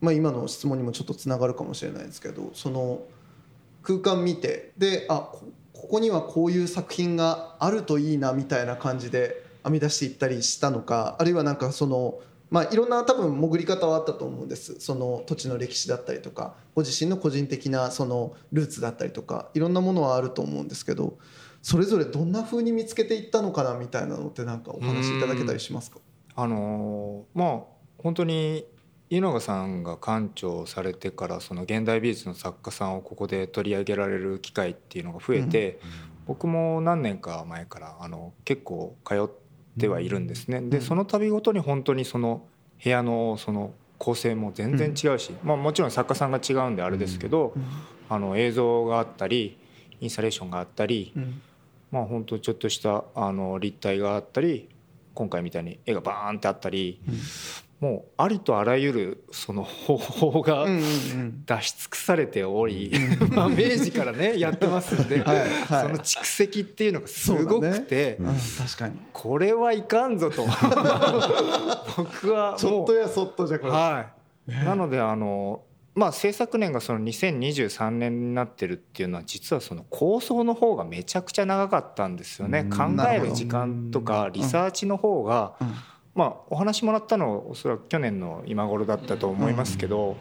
[0.00, 3.02] まあ、今の質問にもちょっとつながるかもしれないですけどその
[3.82, 12.18] 空間見てであこここにはこういう作品があるといいなみたいな感じで編み出していったりしたのかあるいはなんかその。
[12.50, 21.18] まあ、いろんな多分潜り方はあったと思うんですその土地の歴史だったりとかご自身の個人的なそのルーツだったりとかいろんなものはあると思うんですけど
[21.64, 25.98] それぞれどんな風に見つけていったのかなみたいなのってなんかお話しいただけたりしますか？
[26.36, 27.60] あのーまあ
[27.98, 28.66] 本当に
[29.08, 35.80] 井永さんが館長されてからその現代美術の作家さんをここで取り上げられる機会っていうのが増えて、
[36.26, 39.28] 僕も何年か前からあの結構通っ
[39.80, 40.60] てはいるんですね。
[40.60, 42.46] でその度ごとに本当にその
[42.82, 47.54] 部屋のその構成も全然違うし、まあ、もちろん作家さんが違うんであれですけど、
[48.10, 49.56] あの映像があったり
[50.00, 51.40] インスタレーションがあったり、うん
[51.94, 54.68] まあ本当ちょっとしたあの立体があったり
[55.14, 57.00] 今回みたいに絵がバーンってあったり、
[57.78, 61.44] もうありとあらゆるその方法がうんうんうん。
[61.46, 62.90] 出し尽くされており、
[63.30, 65.48] まあ明治からねやってますんで、はいはい。
[65.66, 68.98] その蓄積っていうのがすごくて、うん確かに。
[69.12, 70.44] これはいかんぞと。
[71.96, 73.72] 僕はもうちょっとやそっとじゃこれ。
[73.72, 74.06] は
[74.48, 75.62] い、なのであの
[75.94, 82.60] まあ制作年がその2023年になってるっていうのは実はその構想の方がめちゃくちゃ長かったんですよね。
[82.60, 82.70] うん。
[82.70, 85.74] 考える時間とかリサーチの方が、うん。
[86.14, 90.16] まあお話もらったのはおそらく去年の今頃だったと思いますけど、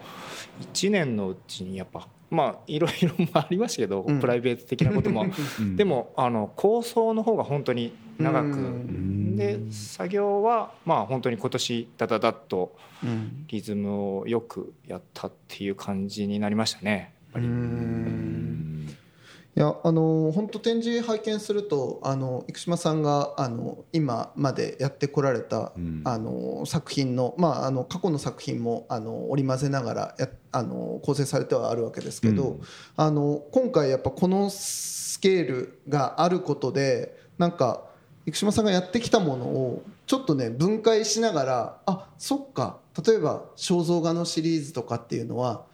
[0.73, 4.19] 1年のうちにやっぱまあいろいろもありましたけど、うん。
[4.19, 5.25] プライベート的なことも。
[5.59, 5.75] うん。
[5.75, 13.45] でもあの構想の方が本当に長く、うんで作業はまあ本当に今年ダダダッとうん。
[13.47, 17.13] リズムをよくやったっていう感じになりましたね。
[17.25, 17.45] やっぱり。
[19.55, 26.01] いやあの本当展示拝見するとあの生島さんがあの今までやってこられた、うん。
[26.05, 32.61] あの作品の,、まあ、あの過去の作品もあの織り交ぜながらやあの構成されてはあるわけですけど、うん。
[32.95, 37.83] あの今回やっぱこのスケールがあることでなんか
[38.25, 42.77] 生島さんがやってきたものをちょっとね分解しながらあそっか。
[43.05, 45.65] 例えば肖像画のシリーズとかっていうのは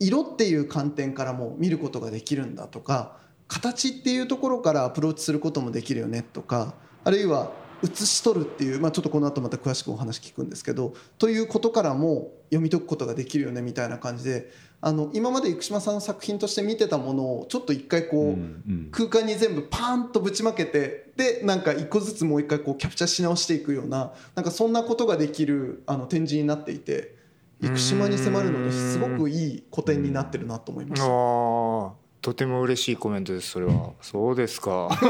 [0.00, 14.50] 色っていう観点からも見ることができるんだとか形っていうところからアプローチすることもできるよねとかあるいは写し取るっていう、まあ、ちょっとこの後また詳しくお話聞くんですけどということからも読み解くことができるよねみたいな感じで
[14.84, 27.14] あの今まで生島さんの作品として見てたものをちょっと一回こう、うん空間に全部パーンとぶちまけてでなんか一個ずつもう一回こうキャプチャーし直していくようななんかそんなことができるあの展示になっていて
[27.62, 31.06] 生島に迫るのにすごくいい古典になってるなと思いました。
[32.22, 33.90] とても嬉しいコメントですそれは。
[34.00, 34.88] そうですか。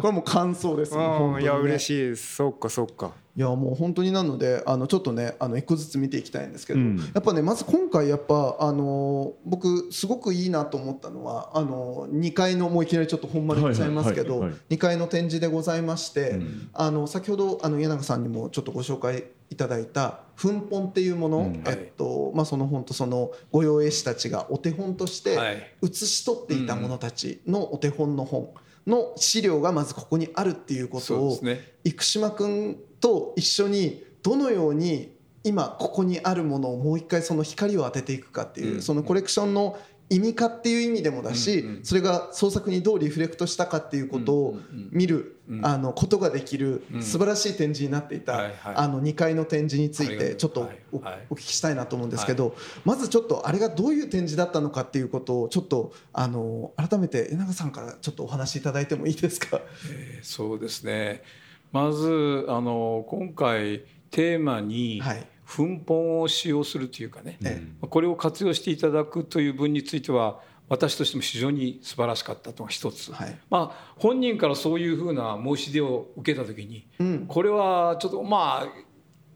[0.00, 1.02] これもう感想ですね
[1.40, 2.36] いや嬉しいです。
[2.36, 3.12] そっかそっか。
[3.38, 6.96] いやもう本当になのであのちょっとねあの一個ずつ見ていきたいんですけど、うん。
[6.96, 14.74] やっぱねまず今回やっぱあの僕すごくいいなと思ったのはあの2階のもういきなりちょっと本丸言っちゃいますけどはいはいはいはい。
[14.74, 16.70] 2階の展示でございまして、うん。
[16.72, 21.62] あの先ほどあの家永さんにもちょっとご紹介いただいた「粉本」っていうもの、うん。
[21.64, 25.62] えっとまあ、その本とその御用絵師たちがお手本としてはい。
[25.82, 28.48] 写し取っていたものたちのお手本の本。
[28.86, 31.74] の資料がまずここにあるっていうことをね。
[31.84, 38.82] 生島君と一緒にどのように今ここにあるものをもう一回その光を当てていくかっていう、うん。
[38.82, 39.78] そのコレクションの
[40.10, 41.84] 意味化っていう意味でもだし、うんうん。
[41.84, 44.88] それが創作にどうリフレクトしたかっていうことをうんうんうん。
[44.90, 45.66] 見る、うん。
[45.66, 47.02] あのことができるうん。
[47.02, 48.54] 素晴らしい展示になっていた、はいはい。
[48.76, 51.14] あの2階の展示についてちょっとお,、はい。
[51.14, 51.26] はい。
[51.30, 59.60] お聞きしたいなと思うんですけど、まずちょっとあれがどういう展示だったのかっていうことをちょっとあの改めて江永さんからちょっとお話しいただいてもいいですか？
[59.90, 61.22] えーそうですね。
[61.70, 73.38] まずあの今回テーマにはい粉本を使用するというかね、えこれを活用していただくという分については私としても非常に素晴らしかったというのが一つ、はい。
[73.48, 77.26] まあ、本人からそういうふうな申し出を受けた時に、うん。
[77.26, 78.68] これはちょっとまあ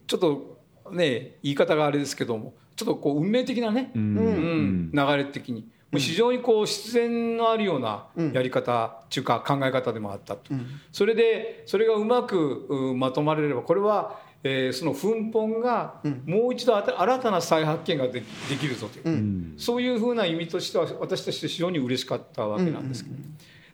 [0.07, 4.17] ちょっとね言い方があれですけどもちょっとこう運命的なね、うん。
[4.17, 10.67] うん流れ的にもう非常にこう必然のあるようなやり方っていうか考え方でもあったと、うん。
[10.93, 16.23] それでそれがうまくうまとまれればこれは、えーその粉本がうん。
[16.27, 19.55] もう一度新たな再発見がでできるぞという、うん。
[19.57, 23.17] そういうふうな意味としては私として非常に嬉しかったわけなんですけど、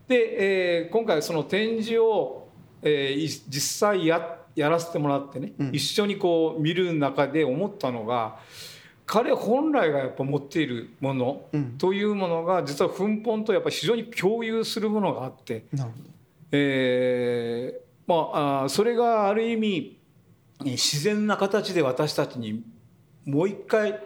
[0.09, 2.48] で、えー今回その展示を、
[2.83, 5.70] えーい実際ややらせてもらってね、うん。
[5.72, 8.38] 一緒にこう見る中で思ったのが
[9.07, 11.78] 彼本来がやっぱ持っているものうん。
[11.78, 16.04] というものが実は粉本とやっぱ非常に共有するものがあって、なるほど。
[16.52, 19.97] えーまああーそれがある意味えー
[20.64, 22.64] 自然な形で私たちに
[23.25, 24.01] もう一回、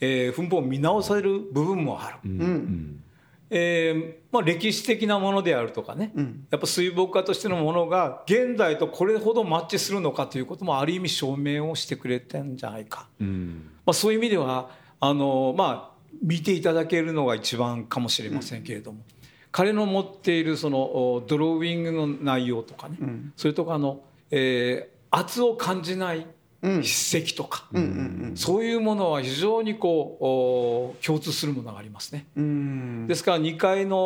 [0.00, 2.40] えー、粉本を見直される部分もある、うん。
[2.40, 3.04] うん。
[3.50, 6.46] えーまあ、歴史的なものであるとかね、うん。
[6.50, 13.70] やっぱ水墨画としてのものが現代とこれほどマッチするのかということもある意味証明をしてくれてんじゃないか、うん。
[13.84, 19.02] まあ、そういう意味ではあの、まあ、見ていただけるのが一番かもしれませんけれども、
[19.50, 23.32] 彼の持っているそのおドローイングの内容とかね、うん。
[23.36, 26.26] それとかあの、えー圧を感じない
[26.62, 26.82] うん。
[26.82, 32.26] 筆跡とか、うんうんそういうものは非常にこうお共通するものがありますね。
[32.36, 33.06] うん。
[33.06, 33.98] ですから2階の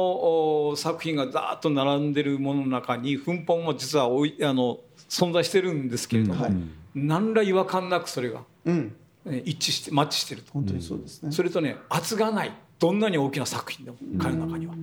[0.69, 6.53] お作品がざーっと並んでるものの中に粉本も実はおいあの存在してるんですけれども、はい。
[6.95, 8.97] 何ら違和感なくそれがうん。
[9.27, 11.33] え一致してマッチしてると、本当にそうですね。
[11.33, 14.75] それとね圧がないどんなに大きな作品でも彼の中には、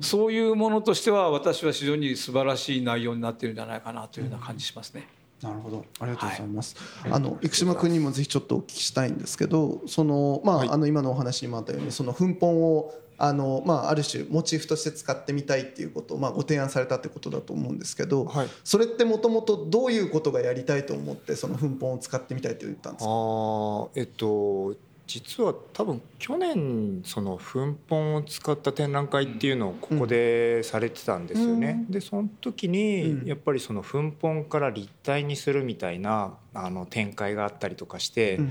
[0.00, 5.06] そういうものとしては私は非常に素晴らしい内容になっているんじゃないかなというような感じしますね。
[5.42, 6.76] なるほど、ありがとうございます。
[7.10, 18.48] あの生島君にもぜひちょっとお聞きしたいんですけど、そのまあ、あの今のお話にもあったように、その粉本をあのまあある種モチーフとして使ってみたいっていうことをまあご提案されたってことだと思うんですけど、はい。
[18.64, 23.10] それってもともとどういうことがやりたいと思ってその粉本を使ってみたいと言ったんですか？
[23.10, 24.74] あーえっと
[25.06, 31.84] 実は多分去年その粉本を使った展覧会っていうのをここでされてたんですよね。
[31.88, 33.26] でその時にうん。
[33.26, 38.50] やっぱりその粉本から立体にするみたいなあの展開があったりとかして、うん。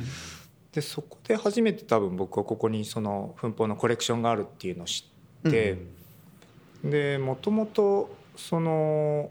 [0.71, 5.05] でそこで初めて多分僕はここにその粉本のコレクションがあるっていうのを知
[5.47, 5.77] って、
[6.83, 9.29] でもともとその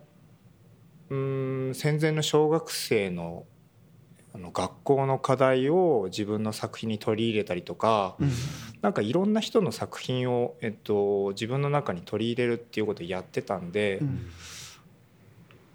[1.11, 3.45] うーん戦前の小学生の
[4.35, 8.31] あの学校の課題を自分の作品に取り入れたりとか、うん。
[8.83, 14.27] なんかいろんな人の作品を、えっと、自分の中に取り入れるっていうことをやってたんで、うん。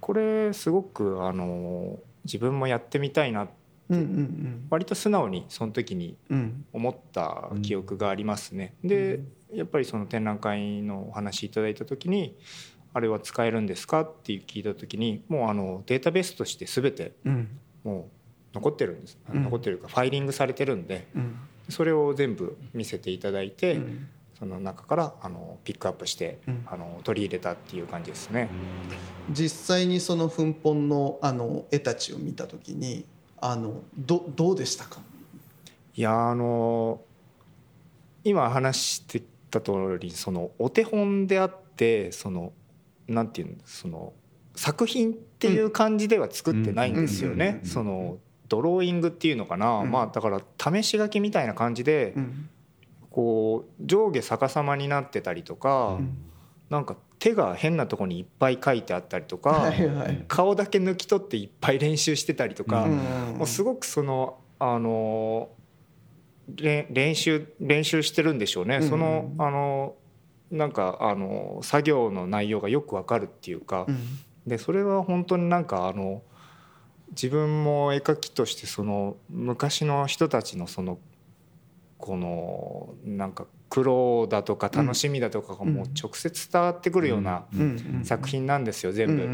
[0.02, 3.48] これすごくあの自分もやってみたいな
[3.90, 6.66] うんうん割と素直にその時にうん。
[6.74, 8.74] 思った記憶がありますね。
[8.84, 9.22] で
[9.54, 12.36] やっぱりその展覧会のお話いただいた時に
[12.94, 17.48] 「あれは使えるんですか?」って聞いた時にもうあのデータベースとして全てうん。
[17.84, 18.19] もう
[18.54, 19.44] 残ってるんです、うん。
[19.44, 21.36] 残ってるかファイリングされてるんでうん。
[21.70, 24.08] それを全部見せていただいて、うん。
[24.40, 26.66] その中からあのピックアップして、うん。
[26.66, 28.50] あの取り入れたっていう感じですね。
[29.32, 33.06] 実際にその粉本のあの絵たちを見たときに
[33.40, 35.02] あのどどうでしたか？
[35.96, 37.02] いやあの
[38.24, 42.54] 今話してた通りそのお手本であってその
[43.08, 44.14] なんていうんその
[44.56, 47.38] 作品っていう感じでは作ってないんですようん。
[47.38, 47.60] ね。
[47.64, 48.18] その
[48.50, 49.92] ドローイングっていうのかな、うん。
[49.92, 52.50] まあだから試し書きみたいな感じでうん。
[53.12, 56.18] こう上下逆さまになってたりとか、うん。
[56.70, 60.26] なんか手が変なとこにいっぱい書いてあったりとか、 はいはい。
[60.28, 65.50] 顔だけ抜き取っていっぱい練習してたりとか、うんもうすごくそのあの
[66.56, 68.90] れ練習練習してるんでしょうね、うん。
[68.90, 69.96] そのあの
[70.52, 73.98] なんかあの作業の内容がよくわかるっていうか、うん。
[74.48, 76.22] でそれは本当になんかあの
[77.12, 81.00] 自分も絵描きとしてその昔の人たちのその
[81.98, 87.46] このなんか苦労だとか楽しみだとかがもう直接伝わってくるような
[88.04, 89.30] 作品なんですよ全部。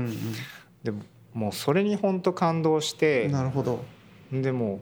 [0.84, 0.94] で
[1.34, 3.84] もうそれに本当感動してなるほど。
[4.32, 4.80] でも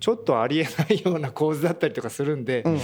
[0.00, 2.80] ちょっとありえないような構図だったりとかするんで、うんうん、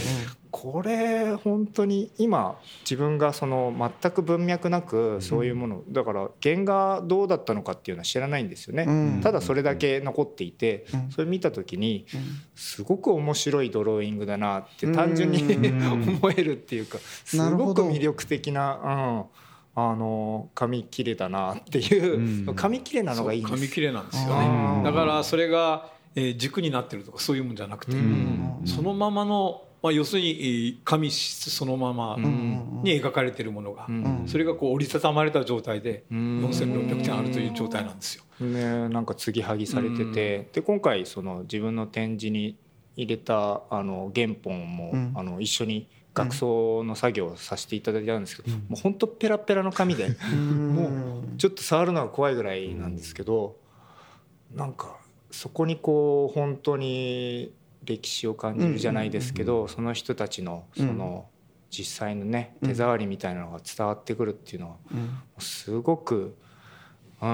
[0.57, 12.07] これ本当に今自分がその全く文脈なくそういうもの、だから原画どうだったのかっていうのは知らないんですよね、うん、ただそれだけ残っていて、うん、それ見た時に
[12.55, 15.43] すごく面白いドローイングだなって単純に
[16.23, 19.27] 思えるっていうかすごく魅力的な。
[19.29, 19.45] うん
[19.77, 23.55] あの紙切れだなっていう、 紙切れなのがいいんです。
[23.57, 24.83] 紙切れなんですよね。
[24.85, 27.93] だからそれがえー、軸になってるとかそういうもんじゃなくて、
[28.67, 33.87] そのままの、まあ、要するに紙質そのままに描かれてるものが、
[34.25, 38.25] それがこう折りたたまれた状態で4600点あるという状態なんですよ。
[38.41, 42.57] ね、なんか継ぎはぎされてて、で今回その自分の展示に
[42.97, 53.59] 入れたあの原本も、あの一緒に学装の作業をさせていただいたんですけど、もう本当ペラペラの紙で、もうちょっと触るのが怖いぐらいなんですけど、
[54.51, 54.97] なんか
[55.31, 57.53] そこにこう本当に
[57.85, 61.27] 歴史を感じるじゃないですけど、その人たちのその
[61.71, 64.77] 実際のね手触りみたいなのが伝わってくるっていうのは
[65.39, 66.37] すごく。
[67.23, 67.31] うん、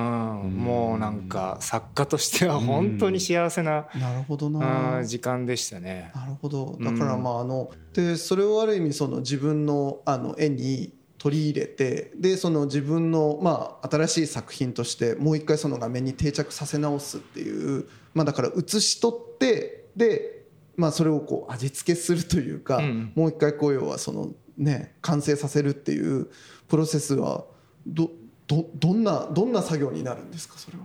[0.56, 5.02] もうなんか作家としては本当に幸せな、なるほどな。
[5.04, 6.12] 時間でしたね。
[6.14, 6.76] なるほど。
[6.80, 20.39] だからまああの、でそれをある意味その自分のあの絵に取り入れてでその自分の、まあ、新しい作品としてもう一回その画面に定着させ直すっていう、まあ、だから写し取ってで、
[20.76, 26.28] まあ、それをこう味付けするというか、うん、もう一回こう要はその、ね、完成させるっていう
[26.68, 27.44] プロセスは
[27.86, 28.10] ど
[28.46, 30.84] どどんなどんな作業になるんですかそれは？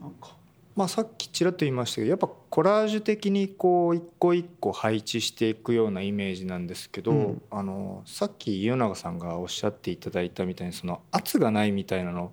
[0.00, 0.36] なんか。
[0.76, 12.32] まあ、さっきちらっと言いましたけどやっぱコラージュ的にこう一個一個配置していくようなイメージなんですけど、うん、あのさっき湯永さんがおっしゃっていただいたみたいにその圧がないみたいなの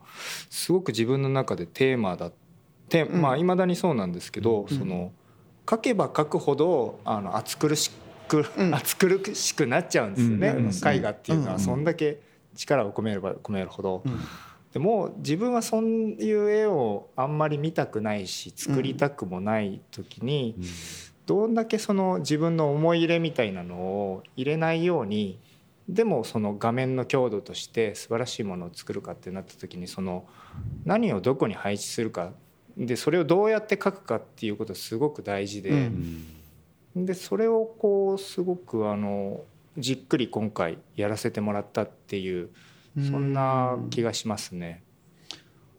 [0.49, 2.33] すごく自分の中でテーマだっ
[2.87, 5.11] てまあいまだにそうなんですけど、うん、その
[5.69, 7.91] 書けば書くほどあの暑苦し
[8.27, 11.59] く、うん、暑苦しくなっちゃうんですよね、絵画っていうのは。
[11.59, 12.21] そんだけ
[12.55, 14.03] 力を込めれば込めるほど。
[14.73, 20.55] でも自分はそういう絵をあんまり見たくないし作りたくもない時に、
[21.25, 25.39] どんだけその自分の思い入れみたいなのを入れないように
[25.89, 30.25] でもその画面の強度として素晴らしいものを作るかってなった時にその
[30.85, 32.33] 何をどこに配置するか
[32.77, 35.89] でそれをどうやって描くかっていうことすごく大事で、
[36.95, 39.41] でそれをこうすごくあの
[39.77, 42.49] じっくり今回やらせてもらったっていう。
[42.97, 44.83] そんな気がしますね。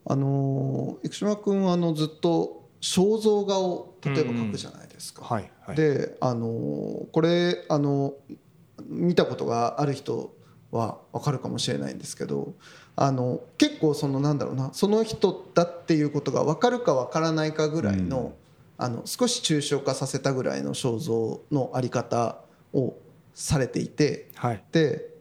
[0.07, 5.25] あの生島君はあのずっと肖像画を例えば描くじゃないですか。
[5.25, 8.15] はいはい、であのこれあの
[8.87, 10.33] 見たことがある人
[10.71, 12.55] は分かるかもしれないんですけど
[13.01, 22.41] あの結構そのなんだろうなその人だっていうことが分かるか分からないかぐらいのうん、あの少し抽象化させたぐらいの肖像のあり方
[22.75, 22.97] を
[23.35, 25.15] されていて、はい、で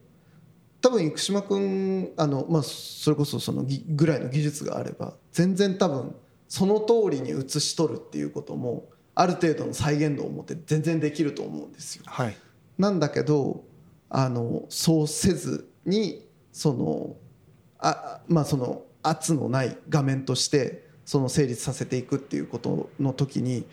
[0.82, 6.16] 多分生島君あの、まあ、それこそそのぐらいの技術があれば全然多分
[6.48, 12.04] その通りに写し取るっていうこともある程度の再現度を持って全然できると思うんですよ。
[12.08, 12.36] はい、
[12.80, 13.64] なんだけど
[14.10, 17.16] あのそうせずにその
[17.80, 23.66] あまあその圧のない画面としてその成立させていくっていうことの時に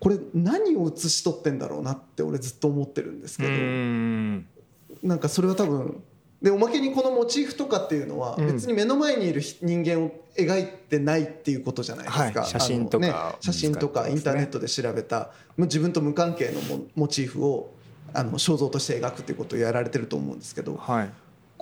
[0.00, 4.60] これ何を写し取ってんだろうなって俺ずっと思ってるんですけど。
[5.02, 6.02] なんかそれは多分
[6.42, 16.60] でおまけにこのモチーフとかっていうのは別に目の前にいる人間を描いてないっていうことじゃないですか、はい、写真とか、ね、写真とかインターネットで調べた自分と無関係の
[16.94, 17.74] モチーフを
[18.14, 21.10] あの肖像として描くっていうことをやられてると思うんですけど、はい、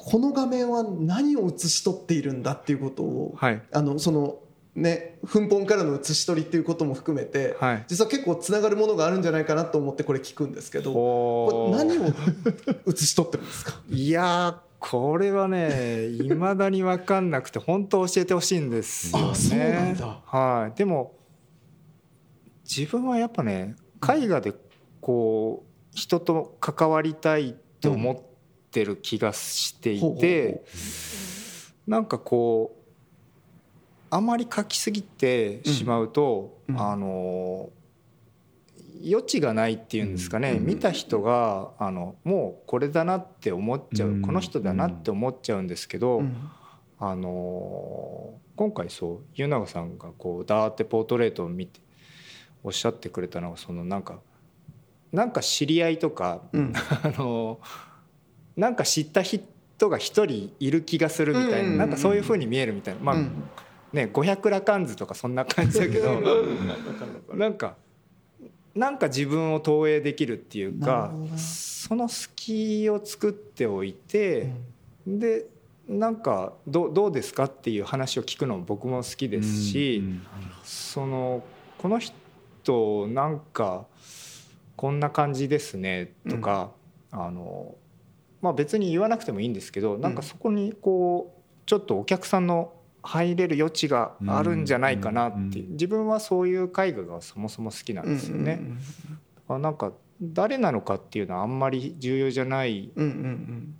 [0.00, 4.38] この画面は何を写し取っているんだっていうことを、はい、あのその
[4.76, 12.12] ね、粉本からの写し取りっていうことも含めて、はい、実は結構つながるものがあるんじゃないかなと思ってこれ聞くんですけどこれ何を
[12.86, 13.80] 写し取ってるんですか？
[13.90, 19.96] いやこれはねいまだに分かんなくて本当教えてほしいんですよね。
[20.26, 21.16] はい、でも
[22.62, 23.74] 自分はやっぱね
[24.08, 24.54] 絵画で
[25.00, 28.16] こう人と関わりたいって思っ
[28.78, 30.62] てる気がしていて、
[31.86, 32.78] うなんかこう
[34.08, 37.70] あまり描きすぎてしまうと、うん、あの
[39.04, 46.22] 余地がないっていうんですかね、見た人があのもうこれだなって思っちゃう、この人だなって思っちゃうんですけど、
[47.00, 51.80] あの今回そう湯永さんがこうダーってポートレートを見て
[52.62, 54.20] おっしゃってくれたのがそのなんか
[55.12, 56.72] なんか知り合いとか、うん。
[57.02, 57.60] あの
[58.58, 63.00] なんか知った人が一人いる気がするみたいな、なんかそういうふうに見えるみたいな。
[63.00, 63.44] まあ、うん。
[63.92, 66.20] ね五百羅漢図とかそんな感じだけど
[67.32, 67.76] なんか
[68.74, 74.52] なんか自分を投影できるっていうかその隙を作っておいて、
[75.06, 75.46] で
[75.88, 80.22] なんかどうどうですかっていう話を聞くのも僕も好きですし、うん
[80.62, 81.42] その
[81.78, 83.86] この人なんか
[84.76, 86.70] こんな感じですねとか、
[87.10, 87.74] あの
[88.40, 92.72] まあ別に言わなくてもいいんですけどなんかそこにこうちょっとお客さんの
[93.02, 98.60] 入れる余地があるんじゃないかなって自分はそういう絵画がそもそも好きなんですよね。
[99.48, 102.90] あなんか誰なのかっていうのはあんまり重要じゃない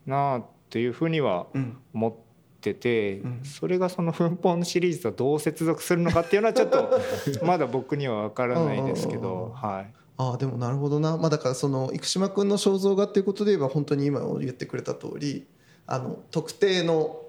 [0.07, 1.47] なあっていうふうには
[1.93, 2.15] 思っ
[2.61, 3.41] てて、うん。
[3.45, 7.01] それがその奮本シリーズとどう接続するのかっていうのはちょっと
[7.45, 15.47] まだ僕には分からないですけど、はい、ああでもなるほどな、まあ、だからその生島君の肖像画っていうことで言えば本当に今言ってくれた通り
[15.87, 17.23] あの特定の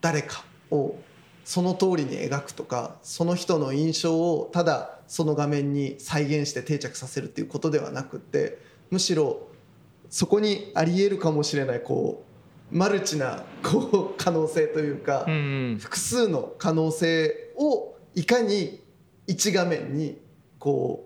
[0.00, 0.96] 誰かを
[1.44, 8.58] その通りに描くとかその人の印象をただその画面に再現して定着させるっていうことではなくって
[8.90, 9.48] むしろ
[10.08, 12.26] そこにありえるかもしれないこう
[12.76, 15.78] マルチなこう可能性というか、うん。
[15.80, 18.82] 複数の可能性をいかに
[19.26, 20.20] 一画面に
[20.58, 21.05] こ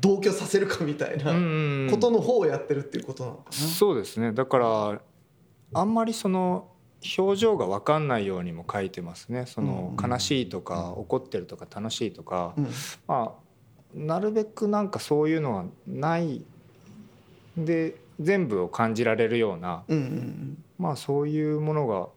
[0.00, 3.52] 同居させるかみたいなうんことの方をやってるっていうことなのかな。
[3.52, 4.32] そうですね。
[4.32, 5.00] だから
[5.74, 6.68] あんまりその
[7.18, 9.46] 表情が分かんないようにも描いてますね。
[9.46, 10.10] そのうん。
[10.10, 12.64] 悲しいとか怒ってるとか楽しいとか、うん。
[13.06, 13.42] まあ
[13.94, 16.42] なるべくなんかそういうのはない。
[17.56, 19.84] で全部を感じられるような
[20.78, 22.08] まあそういうものが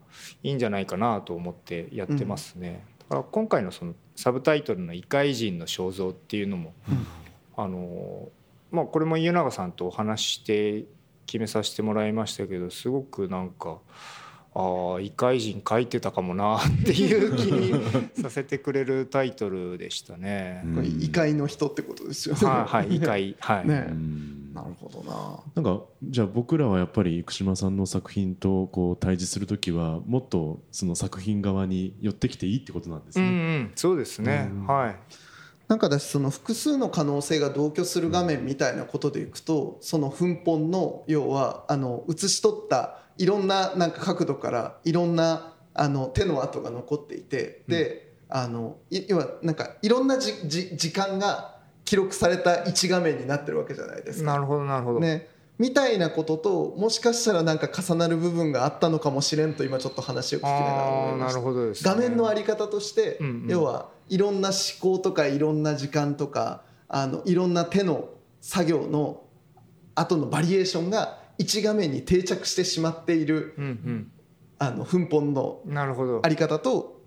[0.43, 2.85] いいんじゃないかなと思ってやってますね。
[2.99, 7.05] だから今回のそのサブタイトルの「異界人の肖像」っていうのも、うん
[7.57, 8.29] あの
[8.71, 10.85] まあこれも家永さんとお話しして
[11.25, 13.79] 決めさせてもらいましたけどすごくなんか。
[14.57, 17.73] ああ異界人書いてたかもなっていう気に
[18.21, 20.63] させてくれるタイトルでしたね。
[21.01, 22.47] 異界の人ってことですよね。
[22.47, 23.67] はいはい異界はい。
[23.67, 25.61] ねうんなるほどな。
[25.61, 33.57] なんかじゃあ僕らはやっぱり生島さんの作品とこう対峙する時はもっとその作品側に寄ってきていいってことなんですうんうね。
[33.57, 34.47] んそうですね。
[34.53, 34.95] うんはい。
[35.67, 54.31] なんかその複数の可能性が同居する画面みたいなことでいくとその粉本の要はあの写し取ったいろんななんか角度からいろんなあの手の跡が残っていてであのい要はなんかいろんなじじ時間が記録された一画面になってるわけじゃないですか。
[54.31, 54.99] なるほどなるほど。
[54.99, 61.41] ね、みたいなことともしかしたらなんか重なる部分があったのかもしれんと今ちょっと話を聞きながら思いました。
[61.41, 61.91] ほどです、ね。
[61.93, 68.09] 画面のあり方として、うんうん要はいろんな思考とかいろんな時間とかあのいろんな手の
[68.41, 69.23] 作業の
[69.95, 74.11] 後のバリエーションが一画面に定着してしまっているうん
[74.57, 75.61] あの粉本の
[76.23, 76.29] あ。
[76.29, 77.01] り方と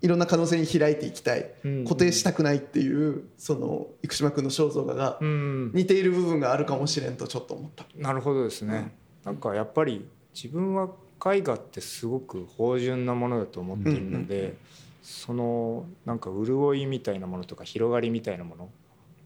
[0.00, 5.70] いろんな可能性に開いていきたいうん固定したくないっていうその生島君の肖像画がうん。
[5.74, 7.84] 似ている部分があるかもしれんとちょっと思った。
[7.96, 8.94] なるほどですね。
[9.24, 10.90] なんかやっぱり自分は
[11.24, 14.56] 絵画ってすごく芳醇なものだと思っているので、
[15.04, 18.70] そのなんか潤いみたいなものとか広がりみたいなもの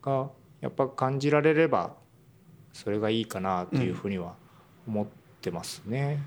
[0.02, 0.28] が
[0.60, 1.94] やっぱ感じられれば
[2.72, 4.34] それがいいかなというふうには
[4.88, 5.06] 思っ
[5.40, 6.20] てますね。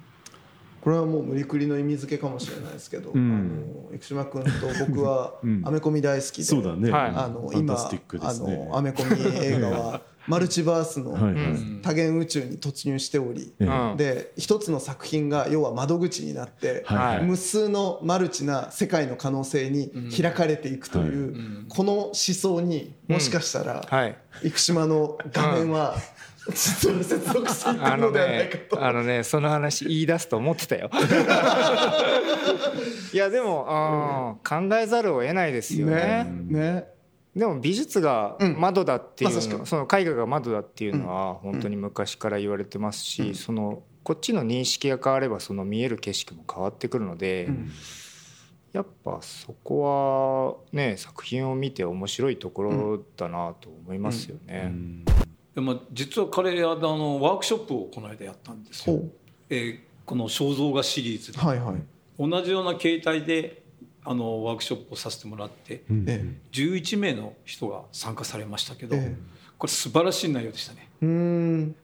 [0.80, 4.50] これはもう無理くりの意味付けかもしれないですけど、うんあの生島君と
[4.88, 6.90] 僕はうんアメコミ大好きで、そうだね。
[6.90, 9.12] はいあのファンタ今スティックであすねのアメコミ
[9.44, 11.14] 映画はマルチバースの
[11.82, 13.54] 多元宇宙に突入しており、
[13.98, 16.86] で一つの作品が要は窓口になって、
[17.24, 24.16] 無数のマルチな世界の可能性に開かれていくという、んこの思想にもしかしたら、はい。
[24.44, 25.96] 生島の画面は
[26.50, 28.84] 実は接続してのではないねかと。
[28.84, 30.90] あのねその話言い出すと思ってたよ。
[33.14, 36.26] いやでもあー考えざるを得ないですよね。
[36.48, 36.86] ね
[37.36, 38.60] でも美術がうん。
[38.60, 39.66] 窓だっていうの、まさしく。
[39.66, 43.36] その絵画が窓だっていうのは本当に昔から言われてますし、うん。
[43.36, 47.72] そのこっちの認識が変わればその見える景色も変わってくるので、うん。
[48.74, 54.64] やっぱそこはね作品を見て面白いところだなと思いますよね。
[54.66, 55.06] うん。
[55.56, 59.10] でも実は彼あのワークショップをこの間やったんですよ、ほ
[59.50, 61.40] えーこの肖像画シリーズで。
[61.40, 61.82] うはいはい。
[62.20, 63.61] 同じような形態で
[64.04, 69.16] あのワークショップをさせてもらってうんえ11名の人が参加されましたけど、え
[69.58, 70.90] これ素晴らしい内容でしたね。
[71.02, 71.06] う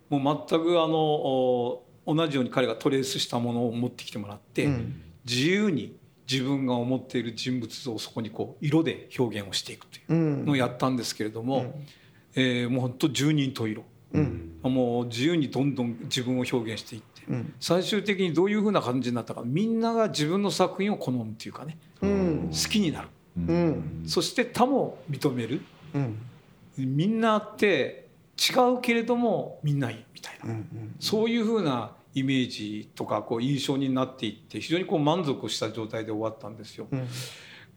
[0.09, 5.01] もう全くあのお同じように彼がトレースしたものを持ってきてもらって、うん。
[5.25, 5.95] 自由に
[6.29, 10.45] 自分が思っている人物像をそこにこう色で表現をしていくといううん。
[10.45, 11.87] のをやったんですけれども、うん。
[12.35, 13.83] えーもう本当十人十色。
[14.13, 14.59] うん。
[14.63, 21.77] もう自由にどんどん自分を表現していってうん最終的にどういうふうな感じになったかみんなが自分の作品を好むっていうかね。
[22.01, 22.49] うん。
[22.51, 23.07] 好きになる。
[23.37, 24.03] うん。
[24.05, 25.61] そして他も認める。
[25.93, 26.17] うん。
[26.77, 28.07] みんなって
[28.37, 30.51] 違うけれどもみんないいみたいな。
[30.51, 36.87] うんそういうふうなイメージとかこう印象になっていって非常にこう満足した状態で終わったんですよ。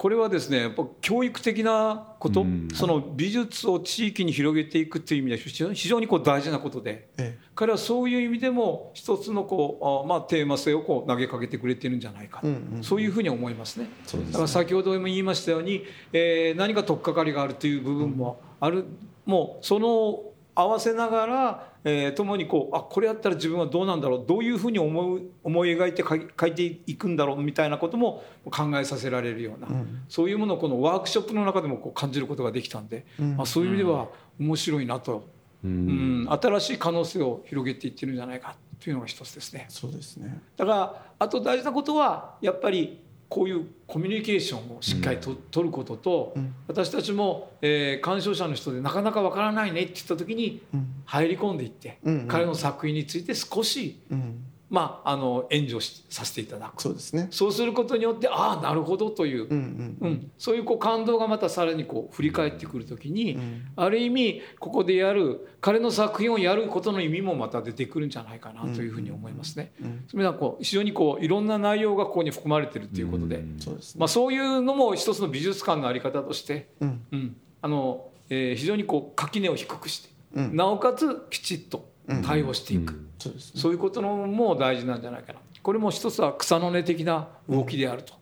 [0.04, 2.68] うんこれはですねやっぱ教育的なこと、うん。
[2.72, 13.90] その美術を地域に広げていくっていう意味では非常に非常にこう大事なことでえ彼はそういう意味でも一つのこうあ、まあ、テーマ性をこう投げかけてくれてるんじゃないか、うんうんそういうふうに思いますね。
[14.06, 15.84] すだから先ほども言いましたように、
[16.14, 18.86] えー何か取っかかりがあるという部分もある、
[19.26, 20.22] もうその
[20.54, 30.04] 合わせながら、えー、共にこうあこれやったら自分はどうなんだろうどういうふうに思う思い描いて書い書いていくんだろうみたいなことも考えさせられるような、ん。
[30.08, 33.36] そういうものをこのワークショップの中でもこう感じることができたんで、うん。
[33.36, 34.08] まあ、そういう意味では
[34.38, 35.24] 面白いなと、
[35.64, 36.24] ううん。
[36.24, 39.66] ん新しい可能性を広げていってるんじゃないかというのが一つですね。
[39.68, 40.40] そうですね。
[40.56, 43.00] だからあと大事なことはやっぱり
[43.30, 46.54] こういうコミュニケーションをしっかりと、取ることと、うん。
[46.66, 50.86] 私たちも、えー鑑賞者の人でなかなかわからないねって言った時にうん。
[51.06, 52.28] 入り込んでいって、うんうん。
[52.28, 56.80] 彼の作品について少し、うんまあ、あの援助しさせていただく。
[56.80, 57.26] そうですね。
[57.32, 60.30] そうすることによってああなるほどという、うんうんうん。
[60.38, 69.72] そういうこう感動がまたさらにこう振り返ってくる時に、んある意味ここでやる彼の作品をやることの意味もまた出てくるんじゃないかなというふうに思いますね。
[69.82, 73.98] うんそれはこう非常にこういろんな内容がここに含まれてるということで、そうですね。
[73.98, 77.02] まあ、そういうのも一つの美術館の在り方として、うん。
[77.10, 77.36] うん。
[77.60, 80.54] あのえー非常にこう垣根を低くして、うん。
[80.56, 81.89] なおかつきちっと
[82.24, 83.60] 対応していく、そうですね。
[83.60, 85.40] そういうことのも大事なんじゃないかな。
[85.62, 88.14] これも一つは草の根的な動きであると、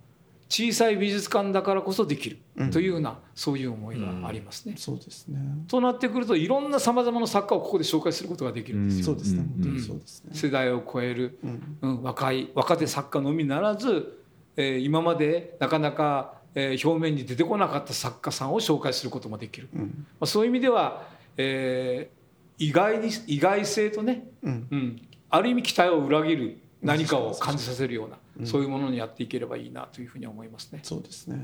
[0.48, 2.38] 小さい美術館だからこそできる
[2.72, 4.74] というような、そういう思いがありますね。
[4.76, 5.38] そうですね。
[5.68, 9.04] となってくるといろんなさまざまな作家をここで紹介することができるんですよ。
[9.06, 9.40] そうですね。
[9.40, 9.62] うん。
[9.62, 10.30] 本当にそうですね。
[10.32, 11.78] 世代を超える、うん。
[11.82, 14.18] うん、若い若手作家のみならず、
[14.56, 20.06] えー今までなかなか、えー表面に出てこなかった作家さんを紹介することもできる、まうん。
[20.20, 21.06] あ、そういう意味では、
[21.36, 22.17] えー
[22.58, 24.66] 意外に意外性とね、うん。
[24.70, 30.80] うん、ある意味期待を裏切る何かを感じさせるような、そういうものにやっていければいいなというふうに思いますね。
[30.82, 31.36] そうですね。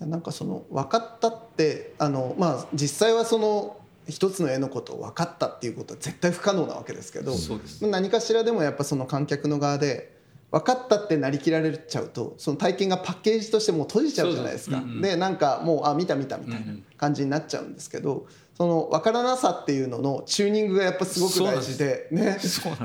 [0.00, 0.10] うん。
[0.10, 3.76] なんかその分かったってあのまあ実際はその
[4.08, 7.86] 一つの絵のことを分かったっていうことは絶対不可能なわけですけどそうです。
[7.86, 10.14] 何かしらでもやっぱその観客の側で
[10.50, 14.76] 分かったってなりきられちゃうとその体験がパッケージとしてもう閉じちゃうじゃないですか。
[14.76, 15.02] そうそううんうん。
[15.02, 18.26] でなんかもうあ見た見たみたいな感じになっちゃうんですけど
[18.56, 22.38] その分からなさっていうののチューニングがやっぱすごく大事でね。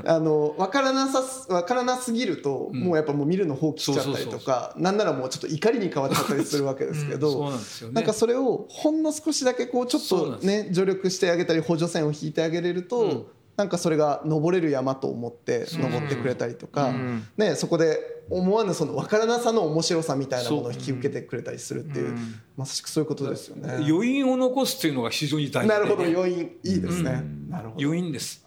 [0.04, 7.52] あの分からなさす分からなすぎると、もうやっぱもう見るの放棄しちゃったりとかなんならもうちょっと怒りに変わっちゃったりするわけですけど。
[7.92, 13.26] なんかそれをほんの少しだけこうちょっとね助力してあげたり補助線を引いてあげれると、うん。
[13.56, 17.28] なんかそれが登れる山と思って登ってくれたりとか、うん。
[17.36, 22.40] ね、そこで思わぬその分からなさの面白さみたいなものを引き受けてくれたりするっていう、うん。
[22.56, 23.84] まさしくそういうことですよね。
[23.88, 25.68] 余韻を残すというのが非常に大事。
[25.68, 27.24] でなるほど余韻いいですね。
[27.48, 27.84] なるほど。
[27.84, 28.44] 余韻です。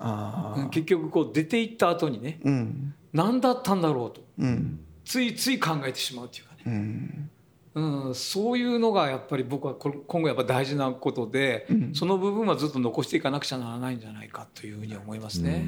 [0.72, 2.94] 結局こう出ていった後にねうん。
[3.12, 4.80] 何だったんだろうとうん。
[5.04, 7.30] ついつい考えてしまうというかね、うん。
[7.76, 15.68] うん、そういうのがやっぱり僕は今後やっぱ大事なことで、その部分はずっと残していかなくちゃならないんじゃないかというふうに思いますね。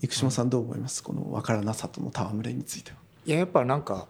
[0.00, 1.02] 生島さんどう思います？
[1.02, 2.96] この分からなさとの戯れについては。
[3.26, 4.08] いややっぱなんか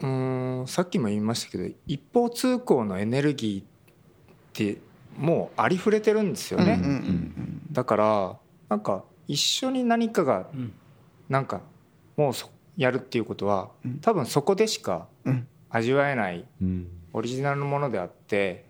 [0.00, 3.66] うーんさっきも言いましたけど一方通行のエネルギーっ
[4.52, 4.80] て
[5.18, 8.36] もうありふれてるんですよね、うんうんだから
[8.68, 10.72] なんか一緒に何かがうん。
[11.28, 11.60] なんか
[12.16, 13.98] もうそやるっていうことはうん。
[13.98, 15.48] 多分そこでしかうん。
[15.70, 16.88] 味わえないうん。
[17.12, 18.66] オリジナルのものであって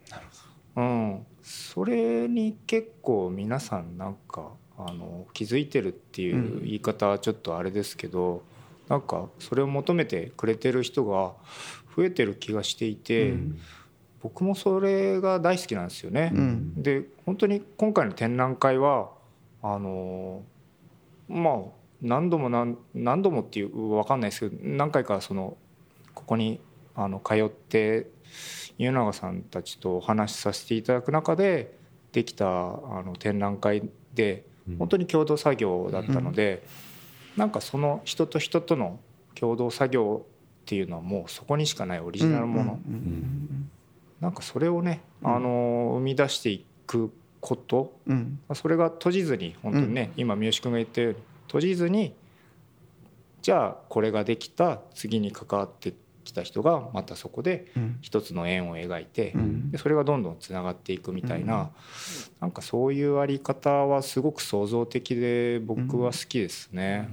[0.76, 8.42] うん、それに結構皆さんなんかあの気づいてるっていう言い方はちょっとあれですけど、
[8.88, 11.32] なんかそれを求めてくれてる人が
[11.96, 13.34] 増えてる気がしていて、
[14.22, 16.30] 僕もそれが大好きなんですよね。
[16.34, 16.82] うん。
[16.82, 19.10] で本当に今回の展覧会は
[19.62, 20.42] あの
[21.28, 21.54] まあ
[22.02, 25.56] 何度も何何度もっていう分かんないですけど何回かその
[26.14, 26.60] ここに
[26.94, 28.10] あの通って
[28.78, 31.76] 家永さんたちとお話しさせていただく中で
[32.12, 34.44] できたあの展覧会で
[34.78, 36.66] 本当に共同作業だったので、
[37.36, 38.98] なんかその人と人との
[39.34, 42.80] 共同作業っていうのはもうそこにしかないオリジナルもの、
[44.20, 47.92] なんかそれをね、あの生み出していくこと。
[48.06, 48.40] うん。
[48.54, 52.14] それが閉じずに本当にね、今三好君が言ったように閉じずに
[53.46, 55.94] じゃあこれができた次に関わって
[56.26, 57.98] 来た人がまたそこでうん。
[58.02, 59.70] 一つの円を描いてうん。
[59.70, 61.70] でそれがどんどんつながっていくみたいな
[62.40, 67.08] なんかそういうあり方はすごく創造的で僕は好きですね。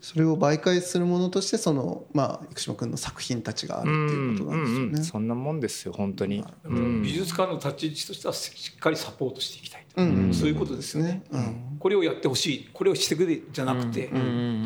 [0.00, 4.84] それを媒介するものとしてそのまあ生島君の作品たちがあるっていうことなんですよね。
[4.86, 6.44] うんうんそんなもんですよ本当に。
[6.64, 7.02] うん。
[7.02, 10.32] 美術館の立ち位置としてはしっかりサポートしていきたいと、うん。
[10.32, 11.22] そういうことですよね。
[11.30, 11.76] うん。
[11.78, 12.68] これをやってほしい。
[12.72, 14.10] これをしてくれじゃなくて、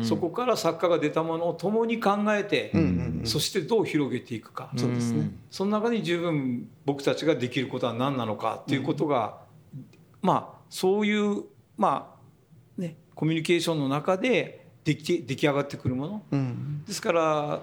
[0.03, 5.31] そこから作家が出たものを共に考えて、うんうんうんそしてどう広げていくか、そうですね。
[5.49, 9.39] その中に十分僕たちができることは何なのかっていうことが、
[10.21, 11.43] まあそういう
[11.75, 12.15] ま
[12.77, 16.23] あねコミュニケーションの中ででき出来上がってくるもの。
[16.31, 16.83] うん。
[16.85, 17.61] ですから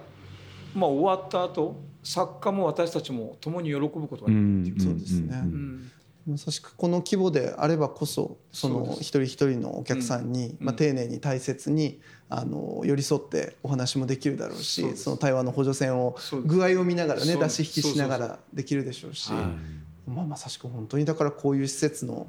[0.75, 5.41] まあ終わった後作家も私たちも共に喜ぶことができるっていう、そうですね。
[5.41, 5.91] うん。
[6.27, 10.57] まさしくこの規模であればこそその一人一人のお客さんに、うん。
[10.59, 19.31] まあ、丁寧に大切にあの寄り添ってお話もできるだろうしその対話の補助線を具合を見ながらね出し引きしながらできるでしょうし。
[19.31, 20.09] はい。
[20.09, 22.27] まあ、まさしく本当にだからこういう施設の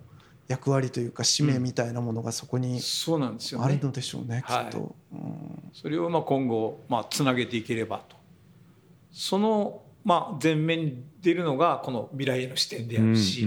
[0.48, 3.66] 役割というか使命みたいなものがそこにそうなんですよね。
[3.66, 4.64] あるのでしょうねきはい。
[4.66, 4.94] っと。
[5.12, 5.70] うん。
[5.72, 8.16] それをまあ今後まあつなげていければと。
[9.12, 13.46] そのまあ前面に出るのがこの未来への視点であるし、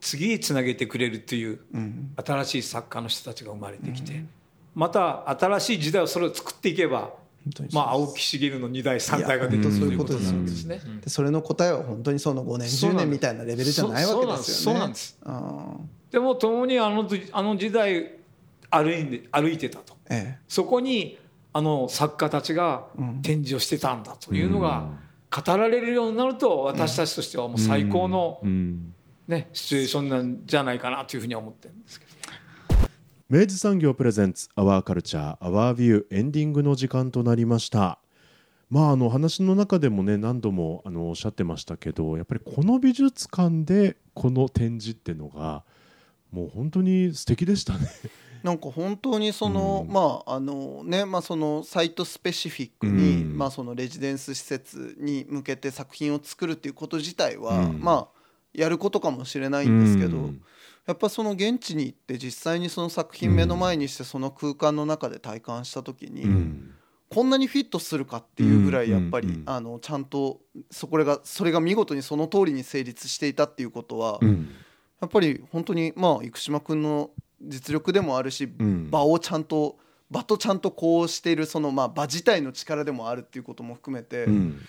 [0.00, 2.14] 次につなげてくれるといううん。
[2.16, 4.24] 新しい作家の人たちが生まれてきて、
[4.74, 7.10] また新しい時代をそれを作っていけば、
[7.72, 11.00] まあ、青木茂の2代3代が出てくるいやということになる本当そういうことんですね。
[11.02, 14.94] でそれの答えは本当にその5年10そうなんです年みたいなレベルじゃないわけですよね。
[14.94, 18.12] そうなんでも共にあの時あの時代
[18.70, 19.96] 歩いて歩いてたと。
[20.10, 21.18] えそこに
[21.52, 23.22] あの作家たちがうん。
[23.22, 24.88] 展示をしてたんだというのが
[25.30, 28.40] 語られるようになると私たちとしてはもう最高の、
[29.28, 32.05] ね、シチュエーションなんじゃないかなというふうには思ってるんですけど。
[33.28, 37.98] 明治産業プレゼンツアワーカルチャーアワービューエンディングの時間となりました。
[38.70, 45.64] まああの話の中でもね何度もあのおっしゃってましたけどやっぱりこの美術館でこの展示っていうのが
[46.30, 47.88] もう本当に素敵でしたね。
[48.44, 49.92] なんか本当にその、うん。
[49.92, 53.36] まああのねまあそのサイトスペシフィックに、うん。
[53.36, 57.80] まあそのレジデンス施設に向けて作品を作るっていうこと自体は、うん。
[57.80, 58.08] まあ
[58.54, 60.42] やることかもしれないんですけど、うん
[60.86, 66.70] やっぱその現地に行って実際にその作品目の前にしてその空間の中で体感した時に、うん。
[67.08, 69.34] こんなにフィットするかっていうぐらいやっぱり、うん。
[69.34, 74.48] うんうんあのちゃんとそこがそれが見事にその通りに成立していたっていうことは、うん。
[75.00, 77.10] やっぱり本当にまあ生島君の
[77.42, 78.90] 実力でもあるし、うん。
[78.90, 79.78] 場をちゃんと
[80.08, 84.60] 場とちゃんとこうしているそのまあ場自体の力でもあるっていうことも含めて、いうん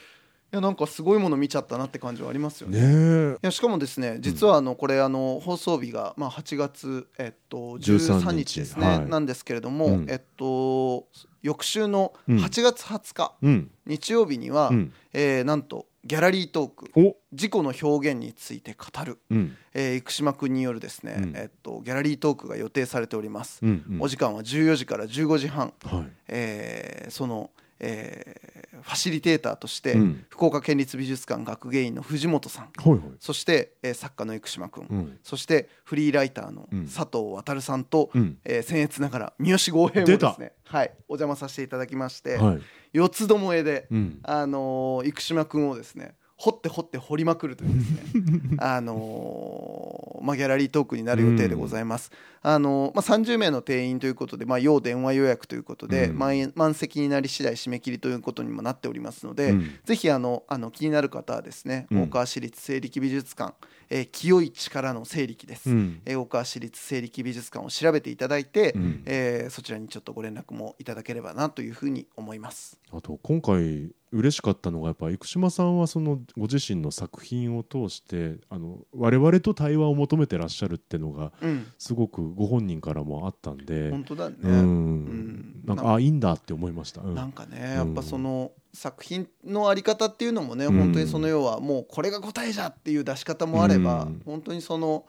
[0.52, 2.80] やなんかすごいもの見ちゃったなって感じはありますよね。
[2.80, 3.34] ねえ。
[3.34, 8.88] いやしかもですね実はあのこれあの放送日がまあ8月えっと13 13日日ですね。
[8.88, 9.06] はい。
[9.10, 10.06] なんですけれどもうん。
[10.10, 11.08] えっと
[11.44, 12.38] 翌週のうん。
[12.38, 13.72] 8月20日うん。
[13.86, 14.94] 日曜日にはうん。
[15.14, 17.18] えーなんとギャラリートークお。
[17.34, 19.56] 自己の表現について語るうん。
[19.74, 21.34] えー生島君によるですねうん。
[21.36, 23.60] えっとギャラリートークが予定されております。
[23.64, 24.02] うんうん。
[24.02, 25.74] お時間は14時から15時半。
[25.84, 26.08] はい。
[26.30, 30.26] えーそのえーファシリテーターとしてうん。
[30.30, 32.70] 福岡県立美術館学芸員の藤本さん。
[32.78, 33.02] はいはい。
[33.20, 35.20] そして、えー作家の生島君、うん。
[35.24, 36.86] そしてフリーライターのうん。
[36.86, 38.38] 佐藤航さんと、うん。
[38.44, 42.62] えー僭越ながら三好剛平もですね、はい、お邪魔させていただきまして、はい。
[42.94, 44.20] 四つどもえで、うん。
[44.24, 48.58] あのー生島君をですね掘って掘って掘りまくるというですね。
[48.60, 52.12] あのーまあ、ギャラリートークになる予定でございます、
[52.42, 56.54] あのーまあ、30名の定員ということで、まあ、要電話予約ということで、うん。
[56.56, 59.80] 満席になり次第締め切りということにもなっておりますので、うん。
[59.84, 62.04] ぜひあのあの気になる方はですね、うん。
[62.04, 63.56] 大川市立生力美術館、
[63.90, 66.02] えー清い力の生力です、うん。
[66.06, 69.04] えー大川市立生力美術館を調べていただいて、うん。
[69.06, 72.80] えーそちらにちょっとご連絡もいただければなというふうに思います。
[72.92, 84.96] あと今回嬉しかったのがやっぱ生島さんはそのご自身の作品を通してあの我々と対話を求めてらっしゃるってのがうん、すごくご本人からもあったんで、本当だね、うん。
[85.06, 85.62] ん。
[85.66, 87.02] なんかあいいんだって思いました。
[87.02, 87.16] うん。
[87.16, 90.78] なんかねやっぱその作品のあり方っていうのもね、うん。
[90.78, 94.22] 本当にその要はもうこれが答えじゃっていう出し方もあれば、うん。
[94.26, 95.06] 本当にその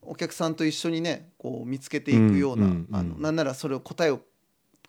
[0.00, 2.88] お客さんと一緒にねこう見つけていくような、うん。
[2.92, 4.20] あのなんならそれを答えを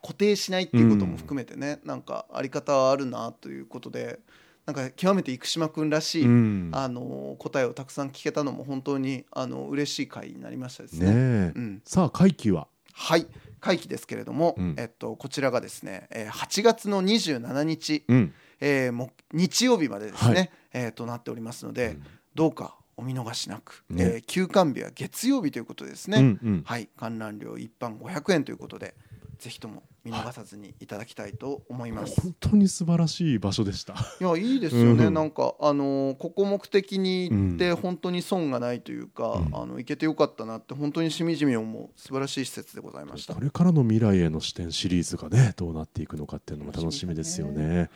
[0.04, 4.20] 固定しないっていうことも含めてね、なんかあり方はあるなということで
[4.66, 6.70] なんか極めて生島君らしい、うん。
[6.74, 11.08] あの答えをたくさん聞けたのも本当にあの嬉しい回になりましたですね。
[11.08, 11.52] ねえ。
[11.56, 11.82] うん。
[11.86, 12.68] さあ会期は？
[12.94, 13.28] はい。
[13.60, 14.76] 会期ですけれども、うん。
[14.78, 18.34] えっと、こちらがですね、えー8月の27日、うん。
[18.60, 20.50] えーも日曜日までですね、はい。
[20.74, 21.98] えーとなっておりますので、
[22.36, 24.04] どうかお見逃しなく、ね。
[24.04, 26.64] えー休館日は月曜日ということですね、うんうん。
[26.66, 26.88] はい。
[26.98, 28.96] 観覧料一般500円ということで
[29.44, 32.22] ぜひとも見逃さずにいただきたいと思います。
[32.22, 33.94] 本当に素晴らしい場所でした。
[34.22, 43.42] いやいいですよね、うんなんかあのーここ目的に行ってうん本当に損がないというか、うんあの行けてよかったなって本当にしみじみ思う素晴らしい施設でございましたこ。
[43.42, 47.90] れからの未来への視点シリーズがねどうなっていくのかっていうのも楽しみですよね。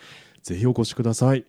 [0.44, 1.46] ぜひお越しください。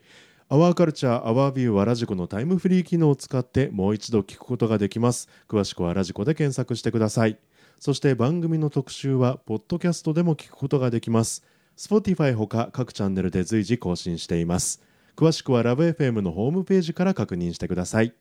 [0.51, 5.29] アワーカルチャーアワービューはラジコのタイムフリー機能を使ってもう一度聞くことができます。
[5.47, 7.39] 詳しくはラジコで検索してください。
[7.79, 11.45] そして番組の特集はポッドキャストでも聞くことができます。
[11.77, 14.83] Spotify ほか各チャンネルで随時更新しています。
[15.17, 18.13] 詳しくはラブ f m のホームページから確認してください。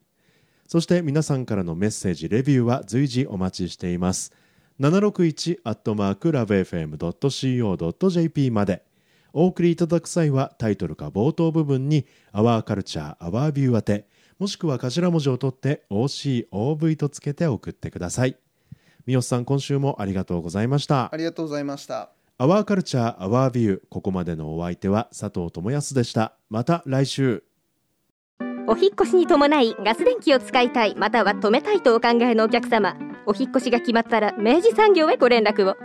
[0.67, 4.31] そして皆さんからのメッセージ、レビューは随時お待ちしています。
[4.79, 8.83] 761アットマークラブ FM.co.jp まで。
[9.33, 14.07] お送りいただく際はタイトルか冒頭部分に Our Culture, Our View 宛て、
[14.39, 18.37] もしくは頭文字を取って OCOV とつけて送ってください。
[19.07, 21.15] 三好さん、今週もありがとうございましたあ。
[21.15, 22.09] りがとうございました。
[22.39, 26.33] Our Culture, Our View ここまでのお相手は佐藤智康でした。
[26.49, 27.45] また来週。
[28.67, 35.77] お引っ越しに伴いガス電気を使いたいまたは止めたいとお考えのお客様お引っ越しが決まったら明治産業へご連絡を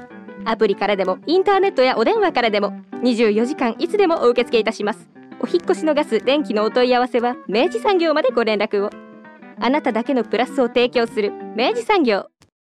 [0.44, 2.72] アプリからでもインターネットやお電話からでも
[3.04, 5.08] 24時間いつでもお受け付けいたします
[5.38, 8.90] お引っ越しのガス電気のお問い合わせは明治産業までご連絡を
[9.60, 12.31] あなただけのプラスを提供する明治産業